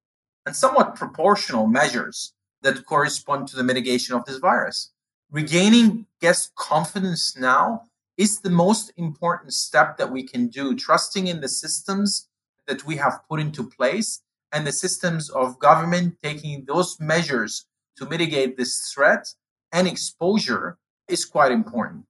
and 0.45 0.55
somewhat 0.55 0.95
proportional 0.95 1.67
measures 1.67 2.33
that 2.62 2.85
correspond 2.85 3.47
to 3.47 3.55
the 3.55 3.63
mitigation 3.63 4.15
of 4.15 4.25
this 4.25 4.38
virus. 4.38 4.91
Regaining 5.31 6.05
guest 6.21 6.53
confidence 6.55 7.35
now 7.38 7.83
is 8.17 8.39
the 8.39 8.50
most 8.50 8.91
important 8.97 9.53
step 9.53 9.97
that 9.97 10.12
we 10.12 10.23
can 10.23 10.47
do, 10.47 10.75
trusting 10.75 11.27
in 11.27 11.41
the 11.41 11.47
systems 11.47 12.27
that 12.67 12.85
we 12.85 12.95
have 12.95 13.21
put 13.29 13.39
into 13.39 13.67
place 13.67 14.21
and 14.51 14.65
the 14.65 14.71
systems 14.71 15.29
of 15.31 15.59
government 15.59 16.15
taking 16.21 16.63
those 16.65 17.00
measures 17.00 17.65
to 17.97 18.05
mitigate 18.05 18.55
this 18.55 18.91
threat 18.93 19.27
and 19.71 19.88
exposure 19.88 20.77
is 21.07 21.25
quite 21.25 21.51
important. 21.51 22.05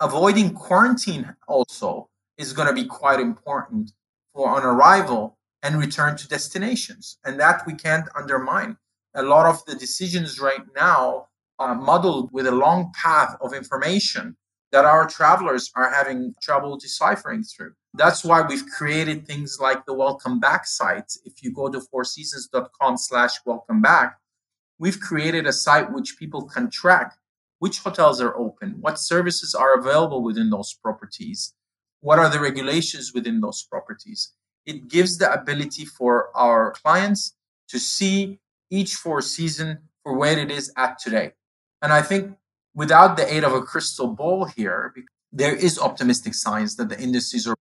Avoiding 0.00 0.54
quarantine 0.54 1.34
also 1.48 2.08
is 2.38 2.52
going 2.52 2.68
to 2.68 2.74
be 2.74 2.86
quite 2.86 3.20
important 3.20 3.92
for 4.32 4.48
on 4.48 4.64
arrival 4.64 5.36
and 5.62 5.78
return 5.78 6.16
to 6.16 6.28
destinations. 6.28 7.18
And 7.24 7.38
that 7.40 7.66
we 7.66 7.74
can't 7.74 8.08
undermine. 8.16 8.76
A 9.14 9.22
lot 9.22 9.46
of 9.46 9.64
the 9.66 9.74
decisions 9.74 10.40
right 10.40 10.62
now 10.74 11.28
are 11.58 11.74
muddled 11.74 12.30
with 12.32 12.46
a 12.46 12.52
long 12.52 12.92
path 13.00 13.36
of 13.40 13.52
information 13.52 14.36
that 14.72 14.84
our 14.84 15.06
travelers 15.06 15.70
are 15.74 15.92
having 15.92 16.34
trouble 16.40 16.78
deciphering 16.78 17.42
through. 17.42 17.72
That's 17.94 18.24
why 18.24 18.42
we've 18.42 18.66
created 18.66 19.26
things 19.26 19.58
like 19.60 19.84
the 19.84 19.94
welcome 19.94 20.38
back 20.38 20.66
site. 20.66 21.12
If 21.24 21.42
you 21.42 21.52
go 21.52 21.68
to 21.68 21.80
fourseasons.com 21.80 22.96
slash 22.96 23.34
welcome 23.44 23.82
back, 23.82 24.18
we've 24.78 25.00
created 25.00 25.46
a 25.46 25.52
site 25.52 25.92
which 25.92 26.16
people 26.18 26.44
can 26.44 26.70
track 26.70 27.16
which 27.60 27.80
hotels 27.80 28.20
are 28.20 28.36
open, 28.36 28.76
what 28.80 28.98
services 28.98 29.54
are 29.54 29.78
available 29.78 30.22
within 30.22 30.50
those 30.50 30.72
properties, 30.72 31.54
what 32.00 32.18
are 32.18 32.30
the 32.30 32.40
regulations 32.40 33.12
within 33.14 33.40
those 33.40 33.62
properties 33.70 34.32
it 34.66 34.88
gives 34.88 35.18
the 35.18 35.32
ability 35.32 35.84
for 35.84 36.30
our 36.36 36.72
clients 36.72 37.34
to 37.68 37.78
see 37.78 38.38
each 38.70 38.94
four 38.94 39.22
season 39.22 39.78
for 40.02 40.16
where 40.16 40.38
it 40.38 40.50
is 40.50 40.72
at 40.76 40.98
today. 40.98 41.32
And 41.82 41.92
I 41.92 42.02
think 42.02 42.36
without 42.74 43.16
the 43.16 43.32
aid 43.32 43.44
of 43.44 43.52
a 43.52 43.62
crystal 43.62 44.08
ball 44.08 44.44
here, 44.44 44.94
there 45.32 45.54
is 45.54 45.78
optimistic 45.78 46.34
signs 46.34 46.76
that 46.76 46.88
the 46.88 47.00
industries 47.00 47.46
are 47.46 47.56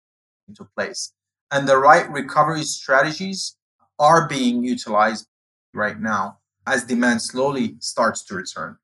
into 0.47 0.67
place. 0.75 1.13
And 1.51 1.67
the 1.67 1.77
right 1.77 2.09
recovery 2.09 2.63
strategies 2.63 3.57
are 3.99 4.27
being 4.27 4.63
utilized 4.63 5.27
right 5.73 5.99
now 5.99 6.39
as 6.67 6.83
demand 6.85 7.21
slowly 7.21 7.75
starts 7.79 8.23
to 8.25 8.35
return. 8.35 8.77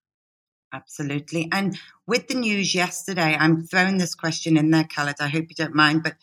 Absolutely. 0.73 1.49
And 1.51 1.77
with 2.07 2.27
the 2.27 2.35
news 2.35 2.73
yesterday, 2.73 3.35
I'm 3.37 3.65
throwing 3.65 3.97
this 3.97 4.15
question 4.15 4.57
in 4.57 4.71
there, 4.71 4.85
Khaled. 4.85 5.15
I 5.19 5.27
hope 5.27 5.47
you 5.49 5.55
don't 5.55 5.75
mind, 5.75 6.03
but 6.03 6.15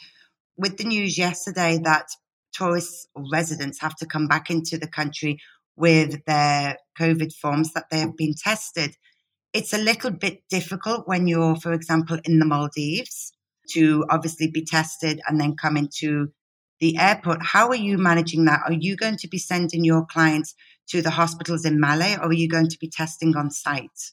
with 0.58 0.76
the 0.76 0.84
news 0.84 1.16
yesterday 1.16 1.78
that 1.84 2.08
tourists 2.52 3.06
or 3.14 3.24
residents 3.32 3.80
have 3.80 3.94
to 3.96 4.06
come 4.06 4.26
back 4.26 4.50
into 4.50 4.76
the 4.76 4.88
country 4.88 5.38
with 5.76 6.24
their 6.26 6.76
COVID 6.98 7.32
forms 7.32 7.72
that 7.72 7.86
they 7.90 8.00
have 8.00 8.16
been 8.16 8.34
tested, 8.34 8.96
it's 9.52 9.72
a 9.72 9.78
little 9.78 10.10
bit 10.10 10.42
difficult 10.50 11.06
when 11.06 11.28
you're, 11.28 11.56
for 11.56 11.72
example, 11.72 12.18
in 12.24 12.40
the 12.40 12.44
Maldives 12.44 13.32
to 13.70 14.04
obviously 14.10 14.50
be 14.50 14.64
tested 14.64 15.20
and 15.28 15.40
then 15.40 15.56
come 15.56 15.76
into 15.76 16.28
the 16.80 16.98
airport. 16.98 17.38
How 17.42 17.68
are 17.68 17.76
you 17.76 17.96
managing 17.96 18.44
that? 18.46 18.62
Are 18.66 18.72
you 18.72 18.96
going 18.96 19.16
to 19.18 19.28
be 19.28 19.38
sending 19.38 19.84
your 19.84 20.04
clients 20.06 20.54
to 20.88 21.00
the 21.02 21.10
hospitals 21.10 21.64
in 21.64 21.78
Malé 21.78 22.18
or 22.18 22.26
are 22.26 22.32
you 22.32 22.48
going 22.48 22.68
to 22.68 22.78
be 22.78 22.88
testing 22.88 23.36
on 23.36 23.50
site? 23.50 24.12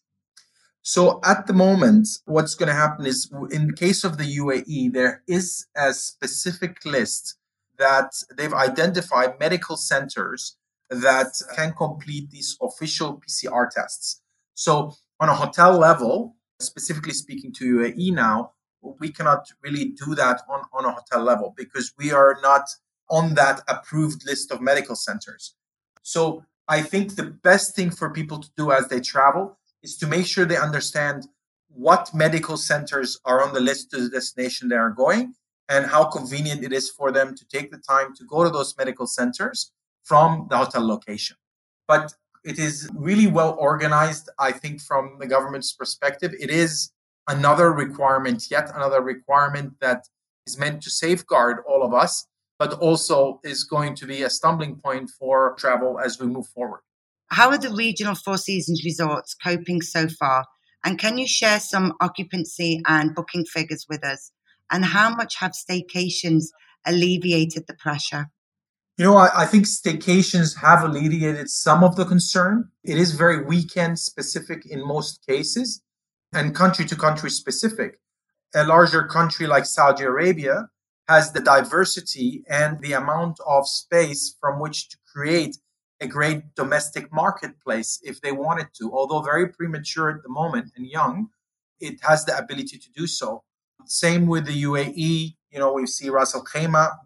So 0.87 1.19
at 1.23 1.47
the 1.47 1.53
moment, 1.53 2.07
what's 2.25 2.53
going 2.53 2.69
to 2.69 2.75
happen 2.75 3.07
is 3.07 3.27
in 3.49 3.65
the 3.65 3.73
case 3.73 4.03
of 4.03 4.19
the 4.19 4.37
UAE, 4.37 4.93
there 4.93 5.23
is 5.27 5.65
a 5.75 5.91
specific 5.91 6.85
list 6.85 7.39
that 7.79 8.13
they've 8.37 8.53
identified 8.53 9.39
medical 9.39 9.77
centers 9.77 10.57
that 10.91 11.31
can 11.55 11.73
complete 11.73 12.29
these 12.29 12.55
official 12.61 13.19
PCR 13.19 13.67
tests. 13.71 14.21
So 14.53 14.93
on 15.19 15.27
a 15.27 15.33
hotel 15.33 15.75
level, 15.75 16.35
specifically 16.59 17.13
speaking 17.13 17.51
to 17.53 17.77
UAE 17.77 18.13
now, 18.13 18.51
we 18.99 19.09
cannot 19.09 19.47
really 19.63 19.85
do 20.05 20.13
that 20.13 20.41
on, 20.47 20.61
on 20.71 20.85
a 20.85 20.91
hotel 20.91 21.23
level 21.23 21.55
because 21.57 21.93
we 21.97 22.11
are 22.11 22.37
not 22.43 22.69
on 23.09 23.33
that 23.33 23.61
approved 23.67 24.23
list 24.27 24.51
of 24.51 24.61
medical 24.61 24.95
centers. 24.95 25.55
So 26.03 26.45
I 26.67 26.83
think 26.83 27.15
the 27.15 27.23
best 27.23 27.75
thing 27.75 27.89
for 27.89 28.11
people 28.11 28.37
to 28.37 28.49
do 28.55 28.71
as 28.71 28.87
they 28.87 28.99
travel 28.99 29.57
is 29.85 29.95
to 29.97 30.07
make 30.07 30.25
sure 30.25 30.45
they 30.45 30.57
understand 30.57 31.27
what 31.69 32.13
medical 32.13 32.57
centers 32.57 33.19
are 33.23 33.43
on 33.45 33.53
the 33.53 33.59
list 33.59 33.91
to 33.91 34.01
the 34.01 34.09
destination 34.09 34.67
they 34.67 34.75
are 34.75 34.95
going 35.05 35.33
and 35.69 35.85
how 35.85 36.03
convenient 36.17 36.63
it 36.63 36.73
is 36.73 36.89
for 36.89 37.11
them 37.11 37.35
to 37.35 37.43
take 37.55 37.69
the 37.71 37.77
time 37.77 38.15
to 38.15 38.23
go 38.25 38.43
to 38.43 38.49
those 38.49 38.75
medical 38.77 39.07
centers 39.07 39.71
from 40.03 40.47
the 40.49 40.57
hotel 40.57 40.85
location. 40.95 41.37
But 41.87 42.13
it 42.43 42.57
is 42.59 42.89
really 42.95 43.27
well 43.27 43.55
organized, 43.59 44.29
I 44.39 44.51
think, 44.51 44.81
from 44.81 45.17
the 45.19 45.27
government's 45.27 45.73
perspective. 45.73 46.31
It 46.39 46.49
is 46.49 46.91
another 47.27 47.71
requirement, 47.71 48.39
yet 48.49 48.69
another 48.75 49.01
requirement 49.01 49.73
that 49.81 50.01
is 50.47 50.57
meant 50.57 50.81
to 50.83 50.89
safeguard 50.89 51.57
all 51.67 51.83
of 51.83 51.93
us, 51.93 52.27
but 52.59 52.73
also 52.73 53.39
is 53.43 53.63
going 53.63 53.95
to 53.95 54.05
be 54.05 54.23
a 54.23 54.29
stumbling 54.29 54.75
point 54.75 55.09
for 55.19 55.55
travel 55.57 55.99
as 55.99 56.19
we 56.19 56.27
move 56.27 56.47
forward. 56.47 56.81
How 57.29 57.49
are 57.49 57.57
the 57.57 57.71
regional 57.71 58.15
Four 58.15 58.37
Seasons 58.37 58.83
resorts 58.85 59.33
coping 59.33 59.81
so 59.81 60.07
far? 60.07 60.45
And 60.83 60.99
can 60.99 61.17
you 61.17 61.27
share 61.27 61.59
some 61.59 61.93
occupancy 61.99 62.81
and 62.87 63.15
booking 63.15 63.45
figures 63.45 63.85
with 63.89 64.05
us? 64.05 64.31
And 64.71 64.85
how 64.85 65.13
much 65.15 65.37
have 65.37 65.51
staycations 65.51 66.45
alleviated 66.85 67.65
the 67.67 67.73
pressure? 67.73 68.27
You 68.97 69.05
know, 69.05 69.17
I, 69.17 69.41
I, 69.41 69.45
think 69.45 69.65
staycations 69.65 70.55
have 70.57 70.83
alleviated 70.83 71.49
some 71.49 71.83
of 71.83 71.97
the 71.97 72.05
concern. 72.05 72.69
It 72.83 72.97
is 72.97 73.11
very 73.11 73.43
weekend 73.43 73.99
specific 73.99 74.65
in 74.65 74.87
most 74.87 75.25
cases 75.27 75.81
and 76.31 76.55
country 76.55 76.85
to 76.85 76.95
country 76.95 77.29
specific. 77.29 77.99
A 78.53 78.63
larger 78.63 79.03
country 79.03 79.47
like 79.47 79.65
Saudi 79.65 80.03
Arabia 80.03 80.69
has 81.09 81.33
the 81.33 81.41
diversity 81.41 82.43
and 82.47 82.79
the 82.79 82.93
amount 82.93 83.37
of 83.45 83.67
space 83.67 84.35
from 84.39 84.61
which 84.61 84.87
to 84.89 84.97
create 85.13 85.57
a 86.01 86.07
great 86.07 86.55
domestic 86.55 87.11
marketplace 87.13 87.99
if 88.03 88.21
they 88.21 88.31
wanted 88.31 88.67
to. 88.77 88.91
Although 88.91 89.21
very 89.21 89.47
premature 89.49 90.09
at 90.09 90.23
the 90.23 90.29
moment 90.29 90.71
and 90.75 90.85
young, 90.85 91.29
it 91.79 91.99
has 92.03 92.25
the 92.25 92.37
ability 92.37 92.77
to 92.77 92.91
do 92.91 93.07
so. 93.07 93.43
Same 93.85 94.27
with 94.27 94.45
the 94.45 94.63
UAE. 94.63 95.35
You 95.51 95.59
know, 95.59 95.73
we 95.73 95.87
see 95.87 96.09
Ras 96.09 96.35
Al 96.35 96.43
Khaimah 96.43 96.97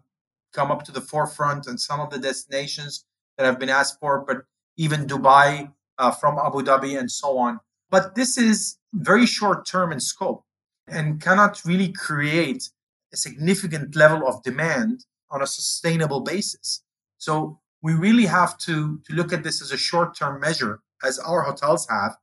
come 0.52 0.70
up 0.70 0.84
to 0.84 0.92
the 0.92 1.00
forefront 1.00 1.66
and 1.66 1.80
some 1.80 2.00
of 2.00 2.10
the 2.10 2.18
destinations 2.18 3.04
that 3.36 3.44
have 3.44 3.58
been 3.58 3.68
asked 3.68 4.00
for, 4.00 4.24
but 4.26 4.42
even 4.76 5.06
Dubai 5.06 5.72
uh, 5.98 6.10
from 6.10 6.38
Abu 6.38 6.62
Dhabi 6.62 6.98
and 6.98 7.10
so 7.10 7.38
on. 7.38 7.60
But 7.90 8.14
this 8.14 8.36
is 8.38 8.78
very 8.92 9.26
short 9.26 9.66
term 9.66 9.92
in 9.92 10.00
scope 10.00 10.44
and 10.88 11.20
cannot 11.20 11.60
really 11.64 11.92
create 11.92 12.68
a 13.12 13.16
significant 13.16 13.94
level 13.94 14.26
of 14.26 14.42
demand 14.42 15.04
on 15.30 15.42
a 15.42 15.46
sustainable 15.46 16.20
basis. 16.20 16.82
So 17.18 17.59
we 17.82 17.94
really 17.94 18.26
have 18.26 18.58
to, 18.58 19.00
to 19.06 19.14
look 19.14 19.32
at 19.32 19.42
this 19.42 19.62
as 19.62 19.72
a 19.72 19.76
short 19.76 20.16
term 20.16 20.40
measure, 20.40 20.80
as 21.02 21.18
our 21.18 21.42
hotels 21.42 21.86
have, 21.88 22.16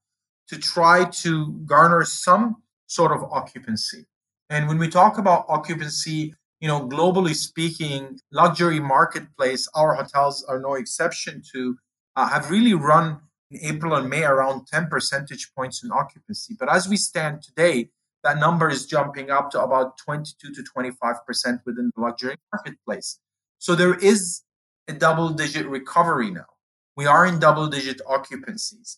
to 0.49 0.57
try 0.57 1.05
to 1.05 1.51
garner 1.65 2.03
some 2.05 2.57
sort 2.87 3.11
of 3.11 3.23
occupancy. 3.31 4.05
And 4.49 4.67
when 4.67 4.77
we 4.77 4.87
talk 4.87 5.17
about 5.17 5.45
occupancy, 5.49 6.33
you 6.61 6.67
know, 6.67 6.87
globally 6.87 7.35
speaking, 7.35 8.19
luxury 8.31 8.79
marketplace, 8.79 9.67
our 9.75 9.93
hotels 9.93 10.43
are 10.43 10.59
no 10.59 10.75
exception 10.75 11.41
to, 11.53 11.77
uh, 12.15 12.29
have 12.29 12.49
really 12.49 12.73
run 12.73 13.19
in 13.51 13.59
April 13.75 13.95
and 13.95 14.09
May 14.09 14.23
around 14.23 14.67
10 14.67 14.87
percentage 14.87 15.53
points 15.53 15.83
in 15.83 15.91
occupancy. 15.91 16.55
But 16.59 16.71
as 16.71 16.87
we 16.87 16.97
stand 16.97 17.41
today, 17.41 17.89
that 18.23 18.39
number 18.39 18.69
is 18.69 18.85
jumping 18.85 19.29
up 19.29 19.51
to 19.51 19.61
about 19.61 19.97
22 19.97 20.53
to 20.53 20.63
25% 20.63 21.61
within 21.65 21.91
the 21.95 22.01
luxury 22.01 22.35
marketplace. 22.51 23.19
So 23.59 23.75
there 23.75 23.93
is 23.95 24.41
a 24.87 24.93
double 24.93 25.29
digit 25.29 25.67
recovery 25.67 26.31
now. 26.31 26.45
We 26.95 27.05
are 27.05 27.25
in 27.25 27.39
double 27.39 27.67
digit 27.67 28.01
occupancies. 28.07 28.97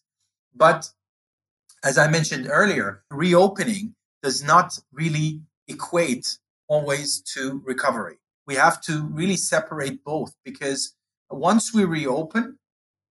But 0.55 0.89
as 1.83 1.97
I 1.97 2.09
mentioned 2.09 2.47
earlier, 2.49 3.03
reopening 3.11 3.95
does 4.21 4.43
not 4.43 4.77
really 4.91 5.41
equate 5.67 6.37
always 6.67 7.21
to 7.33 7.61
recovery. 7.65 8.19
We 8.47 8.55
have 8.55 8.81
to 8.81 9.03
really 9.11 9.37
separate 9.37 10.03
both 10.03 10.33
because 10.43 10.95
once 11.29 11.73
we 11.73 11.85
reopen, 11.85 12.57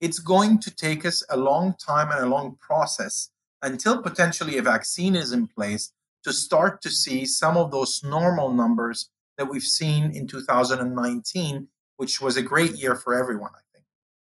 it's 0.00 0.18
going 0.18 0.59
to 0.61 0.75
take 0.75 1.04
us 1.06 1.25
a 1.30 1.37
long 1.37 1.75
time 1.75 2.11
and 2.11 2.25
a 2.25 2.28
long 2.28 2.56
process 2.61 3.30
until 3.62 4.02
potentially 4.02 4.59
a 4.59 4.62
vaccine 4.62 5.16
is 5.16 5.33
in 5.33 5.47
place 5.47 5.92
to 6.25 6.33
start 6.33 6.83
to 6.83 6.90
see 6.90 7.25
some 7.25 7.56
of 7.56 7.71
those 7.71 8.02
normal 8.02 8.52
numbers 8.52 9.11
that 9.38 9.49
we've 9.49 9.62
seen 9.62 10.11
in 10.12 10.26
2019, 10.26 11.68
which 11.97 12.21
was 12.21 12.37
a 12.37 12.43
great 12.43 12.76
year 12.76 12.95
for 12.95 13.15
everyone, 13.15 13.50
I 13.55 13.62
think. 13.73 13.85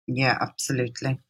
Yeah, 0.06 0.38
absolutely. 0.40 1.20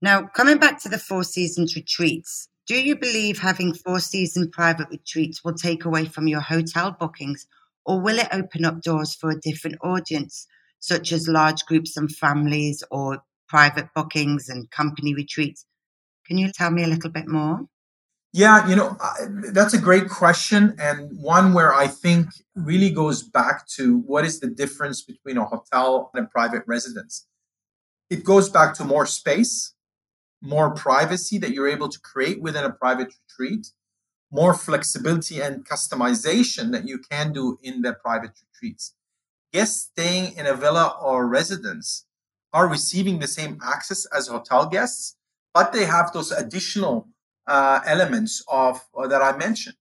Now, 0.00 0.22
coming 0.26 0.58
back 0.58 0.80
to 0.82 0.88
the 0.88 0.98
Four 0.98 1.24
Seasons 1.24 1.76
retreats, 1.76 2.48
do 2.66 2.74
you 2.74 2.96
believe 2.96 3.38
having 3.38 3.74
Four 3.74 4.00
Season 4.00 4.50
private 4.50 4.88
retreats 4.90 5.44
will 5.44 5.54
take 5.54 5.84
away 5.84 6.06
from 6.06 6.28
your 6.28 6.40
hotel 6.40 6.96
bookings, 6.98 7.46
or 7.84 8.00
will 8.00 8.18
it 8.18 8.28
open 8.32 8.64
up 8.64 8.82
doors 8.82 9.14
for 9.14 9.30
a 9.30 9.40
different 9.40 9.78
audience, 9.82 10.46
such 10.80 11.12
as 11.12 11.28
large 11.28 11.64
groups 11.66 11.96
and 11.96 12.14
families, 12.14 12.82
or 12.90 13.22
private 13.48 13.88
bookings 13.94 14.48
and 14.48 14.70
company 14.70 15.14
retreats? 15.14 15.66
Can 16.26 16.38
you 16.38 16.50
tell 16.52 16.70
me 16.70 16.84
a 16.84 16.88
little 16.88 17.10
bit 17.10 17.28
more? 17.28 17.66
Yeah, 18.32 18.66
you 18.66 18.76
know, 18.76 18.96
that's 19.52 19.74
a 19.74 19.78
great 19.78 20.08
question, 20.08 20.74
and 20.78 21.10
one 21.20 21.52
where 21.52 21.74
I 21.74 21.86
think 21.86 22.28
really 22.56 22.88
goes 22.88 23.22
back 23.22 23.66
to 23.76 23.98
what 23.98 24.24
is 24.24 24.40
the 24.40 24.46
difference 24.46 25.02
between 25.02 25.36
a 25.36 25.44
hotel 25.44 26.10
and 26.14 26.24
a 26.24 26.28
private 26.28 26.62
residence. 26.66 27.26
It 28.10 28.24
goes 28.24 28.50
back 28.50 28.74
to 28.76 28.84
more 28.84 29.06
space, 29.06 29.74
more 30.42 30.74
privacy 30.74 31.38
that 31.38 31.52
you're 31.52 31.68
able 31.68 31.88
to 31.90 32.00
create 32.00 32.42
within 32.42 32.64
a 32.64 32.72
private 32.72 33.14
retreat, 33.28 33.68
more 34.30 34.54
flexibility 34.54 35.40
and 35.40 35.66
customization 35.68 36.72
that 36.72 36.88
you 36.88 36.98
can 36.98 37.32
do 37.32 37.58
in 37.62 37.82
the 37.82 37.94
private 37.94 38.32
retreats. 38.42 38.94
Guests 39.52 39.90
staying 39.92 40.36
in 40.36 40.46
a 40.46 40.54
villa 40.54 40.96
or 41.00 41.28
residence 41.28 42.06
are 42.52 42.68
receiving 42.68 43.20
the 43.20 43.28
same 43.28 43.58
access 43.64 44.06
as 44.06 44.28
hotel 44.28 44.66
guests, 44.66 45.16
but 45.54 45.72
they 45.72 45.86
have 45.86 46.12
those 46.12 46.32
additional 46.32 47.08
uh, 47.52 47.80
elements 47.86 48.42
of 48.48 48.80
uh, 48.96 49.06
that 49.06 49.20
I 49.20 49.36
mentioned. 49.36 49.76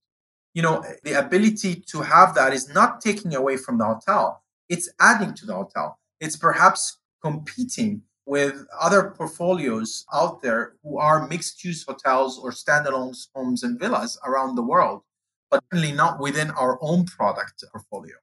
You 0.53 0.61
know, 0.61 0.83
the 1.05 1.13
ability 1.13 1.75
to 1.91 2.01
have 2.01 2.35
that 2.35 2.51
is 2.53 2.67
not 2.67 2.99
taking 2.99 3.33
away 3.33 3.55
from 3.55 3.77
the 3.77 3.85
hotel; 3.85 4.43
it's 4.67 4.89
adding 4.99 5.33
to 5.35 5.45
the 5.45 5.55
hotel. 5.55 5.97
It's 6.19 6.35
perhaps 6.35 6.97
competing 7.23 8.01
with 8.25 8.67
other 8.79 9.13
portfolios 9.17 10.05
out 10.13 10.41
there 10.41 10.73
who 10.83 10.97
are 10.97 11.27
mixed-use 11.27 11.85
hotels 11.87 12.37
or 12.37 12.51
standalone 12.51 13.15
homes 13.33 13.63
and 13.63 13.79
villas 13.79 14.19
around 14.27 14.55
the 14.55 14.67
world, 14.73 15.01
but 15.49 15.63
certainly 15.71 15.93
not 15.93 16.19
within 16.19 16.51
our 16.51 16.77
own 16.81 17.05
product 17.05 17.63
portfolio. 17.71 18.15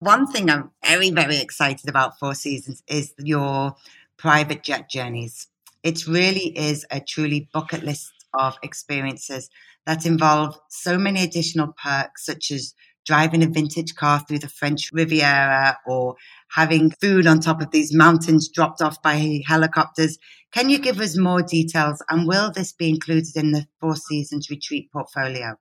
One 0.00 0.26
thing 0.26 0.50
I'm 0.50 0.70
very, 0.84 1.10
very 1.10 1.38
excited 1.38 1.88
about 1.88 2.18
Four 2.18 2.34
Seasons 2.34 2.82
is 2.88 3.14
your 3.18 3.76
private 4.16 4.62
jet 4.64 4.90
journeys. 4.90 5.46
It 5.82 6.06
really 6.06 6.48
is 6.58 6.84
a 6.90 7.00
truly 7.00 7.48
bucket 7.52 7.82
list 7.82 8.19
of 8.34 8.56
experiences 8.62 9.48
that 9.86 10.06
involve 10.06 10.58
so 10.68 10.98
many 10.98 11.22
additional 11.22 11.74
perks, 11.82 12.24
such 12.24 12.50
as 12.50 12.74
driving 13.06 13.42
a 13.42 13.48
vintage 13.48 13.94
car 13.94 14.20
through 14.20 14.38
the 14.38 14.48
French 14.48 14.90
Riviera 14.92 15.78
or 15.86 16.14
having 16.50 16.90
food 16.90 17.26
on 17.26 17.40
top 17.40 17.60
of 17.60 17.70
these 17.70 17.94
mountains 17.94 18.48
dropped 18.48 18.82
off 18.82 19.00
by 19.02 19.40
helicopters. 19.46 20.18
Can 20.52 20.68
you 20.68 20.78
give 20.78 21.00
us 21.00 21.16
more 21.16 21.42
details 21.42 22.02
and 22.10 22.26
will 22.26 22.52
this 22.52 22.72
be 22.72 22.88
included 22.88 23.36
in 23.36 23.52
the 23.52 23.66
Four 23.80 23.96
Seasons 23.96 24.50
retreat 24.50 24.90
portfolio? 24.92 25.56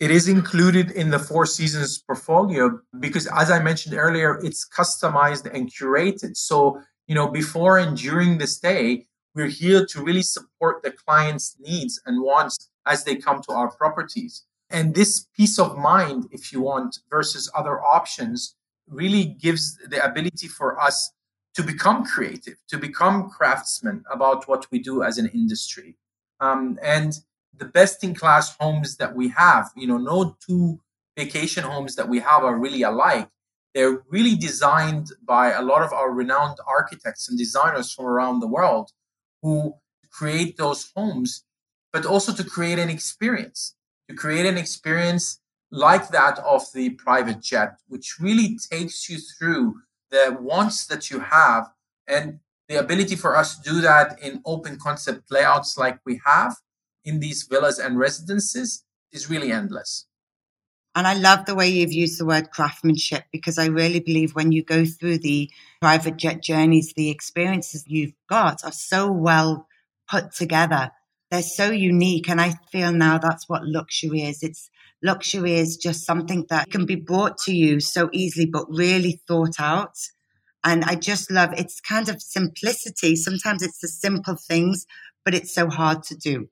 It 0.00 0.12
is 0.12 0.28
included 0.28 0.92
in 0.92 1.10
the 1.10 1.18
Four 1.18 1.44
Seasons 1.44 1.98
portfolio 1.98 2.78
because, 3.00 3.26
as 3.36 3.50
I 3.50 3.60
mentioned 3.60 3.96
earlier, 3.96 4.38
it's 4.44 4.66
customized 4.68 5.52
and 5.52 5.68
curated. 5.68 6.36
So, 6.36 6.80
you 7.08 7.16
know, 7.16 7.28
before 7.28 7.78
and 7.78 7.96
during 7.96 8.38
the 8.38 8.46
stay, 8.46 9.06
we're 9.38 9.46
here 9.46 9.86
to 9.86 10.02
really 10.02 10.22
support 10.22 10.82
the 10.82 10.90
client's 10.90 11.54
needs 11.60 12.00
and 12.04 12.24
wants 12.24 12.70
as 12.84 13.04
they 13.04 13.14
come 13.14 13.40
to 13.42 13.52
our 13.52 13.70
properties. 13.70 14.44
And 14.68 14.96
this 14.96 15.28
peace 15.36 15.60
of 15.60 15.78
mind, 15.78 16.26
if 16.32 16.52
you 16.52 16.60
want, 16.60 16.98
versus 17.08 17.48
other 17.54 17.80
options, 17.80 18.56
really 18.88 19.24
gives 19.24 19.78
the 19.88 20.04
ability 20.04 20.48
for 20.48 20.80
us 20.80 21.12
to 21.54 21.62
become 21.62 22.04
creative, 22.04 22.56
to 22.66 22.78
become 22.78 23.30
craftsmen 23.30 24.04
about 24.10 24.48
what 24.48 24.66
we 24.72 24.80
do 24.80 25.04
as 25.04 25.18
an 25.18 25.28
industry. 25.28 25.96
Um, 26.40 26.76
and 26.82 27.20
the 27.56 27.64
best 27.64 28.02
in 28.02 28.16
class 28.16 28.56
homes 28.58 28.96
that 28.96 29.14
we 29.14 29.28
have, 29.28 29.70
you 29.76 29.86
know, 29.86 29.98
no 29.98 30.36
two 30.44 30.80
vacation 31.16 31.62
homes 31.62 31.94
that 31.94 32.08
we 32.08 32.18
have 32.18 32.42
are 32.42 32.58
really 32.58 32.82
alike. 32.82 33.28
They're 33.72 34.02
really 34.08 34.34
designed 34.34 35.12
by 35.22 35.52
a 35.52 35.62
lot 35.62 35.82
of 35.82 35.92
our 35.92 36.10
renowned 36.10 36.58
architects 36.66 37.28
and 37.28 37.38
designers 37.38 37.92
from 37.92 38.06
around 38.06 38.40
the 38.40 38.48
world 38.48 38.90
who 39.42 39.74
create 40.10 40.56
those 40.56 40.90
homes, 40.94 41.44
but 41.92 42.04
also 42.04 42.32
to 42.32 42.44
create 42.44 42.78
an 42.78 42.90
experience, 42.90 43.74
to 44.08 44.14
create 44.14 44.46
an 44.46 44.58
experience 44.58 45.40
like 45.70 46.08
that 46.08 46.38
of 46.40 46.64
the 46.72 46.90
private 46.90 47.40
jet, 47.40 47.78
which 47.88 48.16
really 48.20 48.58
takes 48.70 49.08
you 49.08 49.18
through 49.18 49.74
the 50.10 50.36
wants 50.40 50.86
that 50.86 51.10
you 51.10 51.20
have 51.20 51.68
and 52.06 52.40
the 52.68 52.76
ability 52.76 53.16
for 53.16 53.36
us 53.36 53.58
to 53.58 53.70
do 53.70 53.80
that 53.80 54.18
in 54.20 54.42
open 54.44 54.78
concept 54.78 55.30
layouts 55.30 55.78
like 55.78 55.98
we 56.04 56.20
have 56.24 56.56
in 57.04 57.20
these 57.20 57.44
villas 57.44 57.78
and 57.78 57.98
residences 57.98 58.84
is 59.12 59.30
really 59.30 59.52
endless. 59.52 60.07
And 60.94 61.06
I 61.06 61.14
love 61.14 61.46
the 61.46 61.54
way 61.54 61.68
you've 61.68 61.92
used 61.92 62.18
the 62.18 62.26
word 62.26 62.50
craftsmanship 62.50 63.24
because 63.30 63.58
I 63.58 63.66
really 63.66 64.00
believe 64.00 64.34
when 64.34 64.52
you 64.52 64.64
go 64.64 64.84
through 64.84 65.18
the 65.18 65.50
private 65.80 66.16
jet 66.16 66.42
journeys, 66.42 66.92
the 66.96 67.10
experiences 67.10 67.84
you've 67.86 68.14
got 68.28 68.64
are 68.64 68.72
so 68.72 69.10
well 69.10 69.68
put 70.10 70.32
together. 70.32 70.90
They're 71.30 71.42
so 71.42 71.70
unique. 71.70 72.28
And 72.28 72.40
I 72.40 72.54
feel 72.72 72.90
now 72.90 73.18
that's 73.18 73.48
what 73.48 73.64
luxury 73.64 74.22
is. 74.22 74.42
It's 74.42 74.70
luxury 75.02 75.54
is 75.54 75.76
just 75.76 76.04
something 76.04 76.46
that 76.48 76.70
can 76.70 76.86
be 76.86 76.96
brought 76.96 77.38
to 77.42 77.54
you 77.54 77.80
so 77.80 78.08
easily, 78.12 78.46
but 78.46 78.66
really 78.68 79.20
thought 79.28 79.60
out. 79.60 79.98
And 80.64 80.84
I 80.84 80.96
just 80.96 81.30
love 81.30 81.54
it's 81.56 81.80
kind 81.80 82.08
of 82.08 82.20
simplicity. 82.20 83.14
Sometimes 83.14 83.62
it's 83.62 83.78
the 83.78 83.88
simple 83.88 84.36
things, 84.36 84.86
but 85.24 85.34
it's 85.34 85.54
so 85.54 85.68
hard 85.68 86.02
to 86.04 86.16
do. 86.16 86.48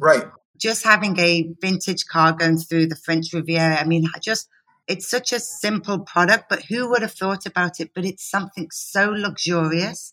Right 0.00 0.24
just 0.56 0.84
having 0.84 1.18
a 1.18 1.48
vintage 1.60 2.06
car 2.06 2.32
going 2.32 2.58
through 2.58 2.86
the 2.86 2.96
French 2.96 3.32
Riviera, 3.32 3.76
I 3.76 3.84
mean, 3.84 4.06
just 4.20 4.48
it's 4.86 5.08
such 5.08 5.32
a 5.32 5.40
simple 5.40 6.00
product, 6.00 6.44
but 6.48 6.64
who 6.64 6.90
would 6.90 7.02
have 7.02 7.12
thought 7.12 7.46
about 7.46 7.80
it? 7.80 7.92
But 7.94 8.04
it's 8.04 8.28
something 8.28 8.68
so 8.70 9.10
luxurious 9.10 10.12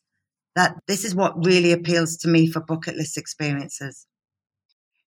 that 0.56 0.76
this 0.88 1.04
is 1.06 1.16
what 1.16 1.46
really 1.46 1.72
appeals 1.72 2.18
to 2.18 2.28
me 2.28 2.48
for 2.48 2.62
bucket 2.62 2.96
list 2.96 3.18
experiences. 3.18 4.08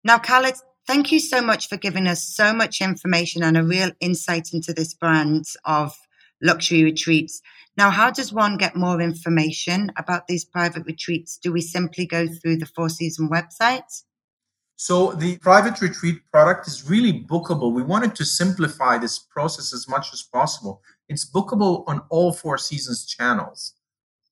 Now, 0.05 0.19
Khaled, 0.19 0.55
Thank 0.89 1.13
you 1.13 1.21
so 1.21 1.43
much 1.43 1.69
for 1.69 1.77
giving 1.77 2.07
us 2.07 2.25
so 2.25 2.55
much 2.55 2.81
information 2.81 3.43
and 3.43 3.59
a 3.59 3.63
real 3.63 3.91
insight 4.01 4.55
into 4.55 4.73
this 4.73 4.95
brand 4.95 5.45
of 5.67 5.95
luxury 6.41 6.83
retreats. 6.83 7.43
Now, 7.77 7.91
how 7.91 8.11
does 8.11 8.33
one 8.33 8.57
get 8.57 8.75
more 8.75 8.99
information 9.03 9.93
about 9.99 10.29
these 10.29 10.47
private 10.47 10.87
retreats? 10.87 11.37
Do 11.37 11.53
we 11.53 11.61
simply 11.61 12.07
go 12.07 12.27
through 12.27 12.57
the 12.57 12.71
Four 12.75 12.89
Season 12.89 13.29
website? 13.29 14.03
So 14.81 15.11
the 15.11 15.39
private 15.39 15.81
retreat 15.81 16.21
product 16.31 16.69
is 16.69 16.89
really 16.89 17.13
bookable. 17.13 17.73
We 17.73 17.83
wanted 17.83 18.15
to 18.15 18.25
simplify 18.25 18.97
this 18.97 19.19
process 19.19 19.75
as 19.75 19.89
much 19.89 20.13
as 20.13 20.23
possible. 20.23 20.83
It's 21.09 21.29
bookable 21.29 21.83
on 21.89 22.03
all 22.11 22.33
Four 22.33 22.59
Seasons 22.59 23.05
channels. 23.05 23.75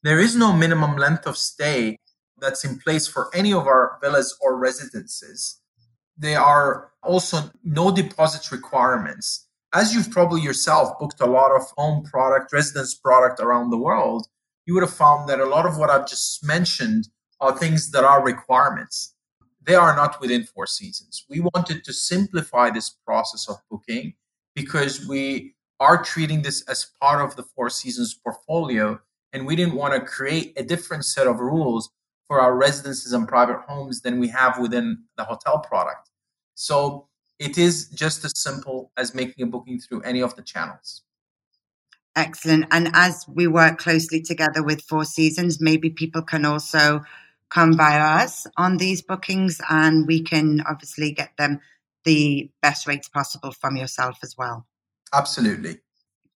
There 0.04 0.20
is 0.20 0.36
no 0.36 0.52
minimum 0.52 0.96
length 0.96 1.26
of 1.26 1.36
stay 1.36 1.98
that's 2.38 2.64
in 2.64 2.78
place 2.78 3.08
for 3.08 3.28
any 3.34 3.52
of 3.52 3.66
our 3.66 3.98
villas 4.00 4.38
or 4.40 4.56
residences. 4.56 5.60
There 6.16 6.38
are 6.38 6.92
also 7.02 7.50
no 7.64 7.90
deposit 7.90 8.52
requirements. 8.52 9.48
As 9.74 9.96
you've 9.96 10.12
probably 10.12 10.42
yourself 10.42 10.96
booked 11.00 11.20
a 11.20 11.26
lot 11.26 11.50
of 11.56 11.72
home 11.76 12.04
product, 12.04 12.52
residence 12.52 12.94
product 12.94 13.40
around 13.40 13.70
the 13.70 13.78
world, 13.78 14.28
you 14.64 14.74
would 14.74 14.84
have 14.84 14.94
found 14.94 15.28
that 15.28 15.40
a 15.40 15.44
lot 15.44 15.66
of 15.66 15.76
what 15.76 15.90
I've 15.90 16.08
just 16.08 16.46
mentioned 16.46 17.08
are 17.40 17.58
things 17.58 17.90
that 17.90 18.04
are 18.04 18.24
requirements. 18.24 19.15
They 19.66 19.74
are 19.74 19.96
not 19.96 20.20
within 20.20 20.44
Four 20.44 20.66
Seasons. 20.68 21.24
We 21.28 21.40
wanted 21.40 21.82
to 21.84 21.92
simplify 21.92 22.70
this 22.70 22.90
process 22.90 23.48
of 23.48 23.56
booking 23.68 24.14
because 24.54 25.06
we 25.06 25.54
are 25.80 26.02
treating 26.02 26.42
this 26.42 26.62
as 26.68 26.92
part 27.00 27.20
of 27.20 27.36
the 27.36 27.42
Four 27.42 27.68
Seasons 27.68 28.14
portfolio, 28.14 29.00
and 29.32 29.44
we 29.44 29.56
didn't 29.56 29.74
want 29.74 29.92
to 29.92 30.00
create 30.00 30.54
a 30.56 30.62
different 30.62 31.04
set 31.04 31.26
of 31.26 31.40
rules 31.40 31.90
for 32.28 32.40
our 32.40 32.56
residences 32.56 33.12
and 33.12 33.28
private 33.28 33.58
homes 33.68 34.00
than 34.00 34.18
we 34.20 34.28
have 34.28 34.58
within 34.58 35.02
the 35.16 35.24
hotel 35.24 35.58
product. 35.58 36.10
So 36.54 37.08
it 37.38 37.58
is 37.58 37.88
just 37.88 38.24
as 38.24 38.32
simple 38.36 38.92
as 38.96 39.14
making 39.14 39.44
a 39.44 39.46
booking 39.46 39.80
through 39.80 40.02
any 40.02 40.22
of 40.22 40.34
the 40.36 40.42
channels. 40.42 41.02
Excellent. 42.14 42.66
And 42.70 42.88
as 42.94 43.26
we 43.28 43.46
work 43.46 43.78
closely 43.78 44.22
together 44.22 44.62
with 44.62 44.80
Four 44.80 45.04
Seasons, 45.04 45.60
maybe 45.60 45.90
people 45.90 46.22
can 46.22 46.46
also 46.46 47.04
come 47.50 47.76
via 47.76 48.24
us 48.24 48.46
on 48.56 48.76
these 48.76 49.02
bookings 49.02 49.60
and 49.68 50.06
we 50.06 50.22
can 50.22 50.62
obviously 50.68 51.12
get 51.12 51.30
them 51.38 51.60
the 52.04 52.50
best 52.62 52.86
rates 52.86 53.08
possible 53.08 53.52
from 53.52 53.76
yourself 53.76 54.18
as 54.22 54.34
well. 54.36 54.66
Absolutely. 55.12 55.78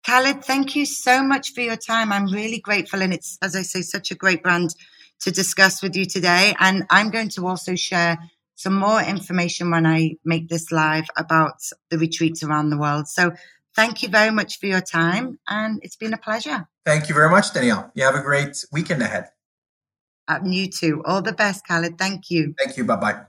Khaled, 0.05 0.43
thank 0.43 0.75
you 0.75 0.85
so 0.85 1.21
much 1.23 1.53
for 1.53 1.61
your 1.61 1.75
time. 1.75 2.11
I'm 2.11 2.27
really 2.27 2.59
grateful. 2.59 3.01
And 3.01 3.13
it's, 3.13 3.37
as 3.41 3.55
I 3.55 3.63
say, 3.63 3.81
such 3.81 4.11
a 4.11 4.15
great 4.15 4.41
brand 4.41 4.73
to 5.21 5.31
discuss 5.31 5.81
with 5.81 5.95
you 5.95 6.05
today. 6.05 6.55
And 6.59 6.85
I'm 6.89 7.09
going 7.09 7.29
to 7.29 7.45
also 7.47 7.75
share 7.75 8.17
some 8.55 8.75
more 8.75 9.01
information 9.01 9.71
when 9.71 9.85
I 9.85 10.15
make 10.23 10.47
this 10.47 10.71
live 10.71 11.05
about 11.17 11.61
the 11.89 11.97
retreats 11.97 12.43
around 12.43 12.69
the 12.69 12.77
world. 12.77 13.07
So 13.07 13.31
thank 13.75 14.01
you 14.01 14.09
very 14.09 14.31
much 14.31 14.59
for 14.59 14.65
your 14.65 14.81
time. 14.81 15.39
And 15.47 15.79
it's 15.83 15.95
been 15.95 16.13
a 16.13 16.17
pleasure. 16.17 16.67
Thank 16.85 17.09
you 17.09 17.15
very 17.15 17.29
much, 17.29 17.53
Danielle. 17.53 17.91
You 17.93 18.03
have 18.03 18.15
a 18.15 18.21
great 18.21 18.65
weekend 18.71 19.01
ahead. 19.01 19.29
And 20.29 20.53
you 20.53 20.69
too. 20.69 21.01
All 21.05 21.21
the 21.21 21.33
best, 21.33 21.67
Khaled. 21.67 21.97
Thank 21.97 22.29
you. 22.29 22.53
Thank 22.57 22.77
you. 22.77 22.85
Bye 22.85 22.95
bye. 22.95 23.21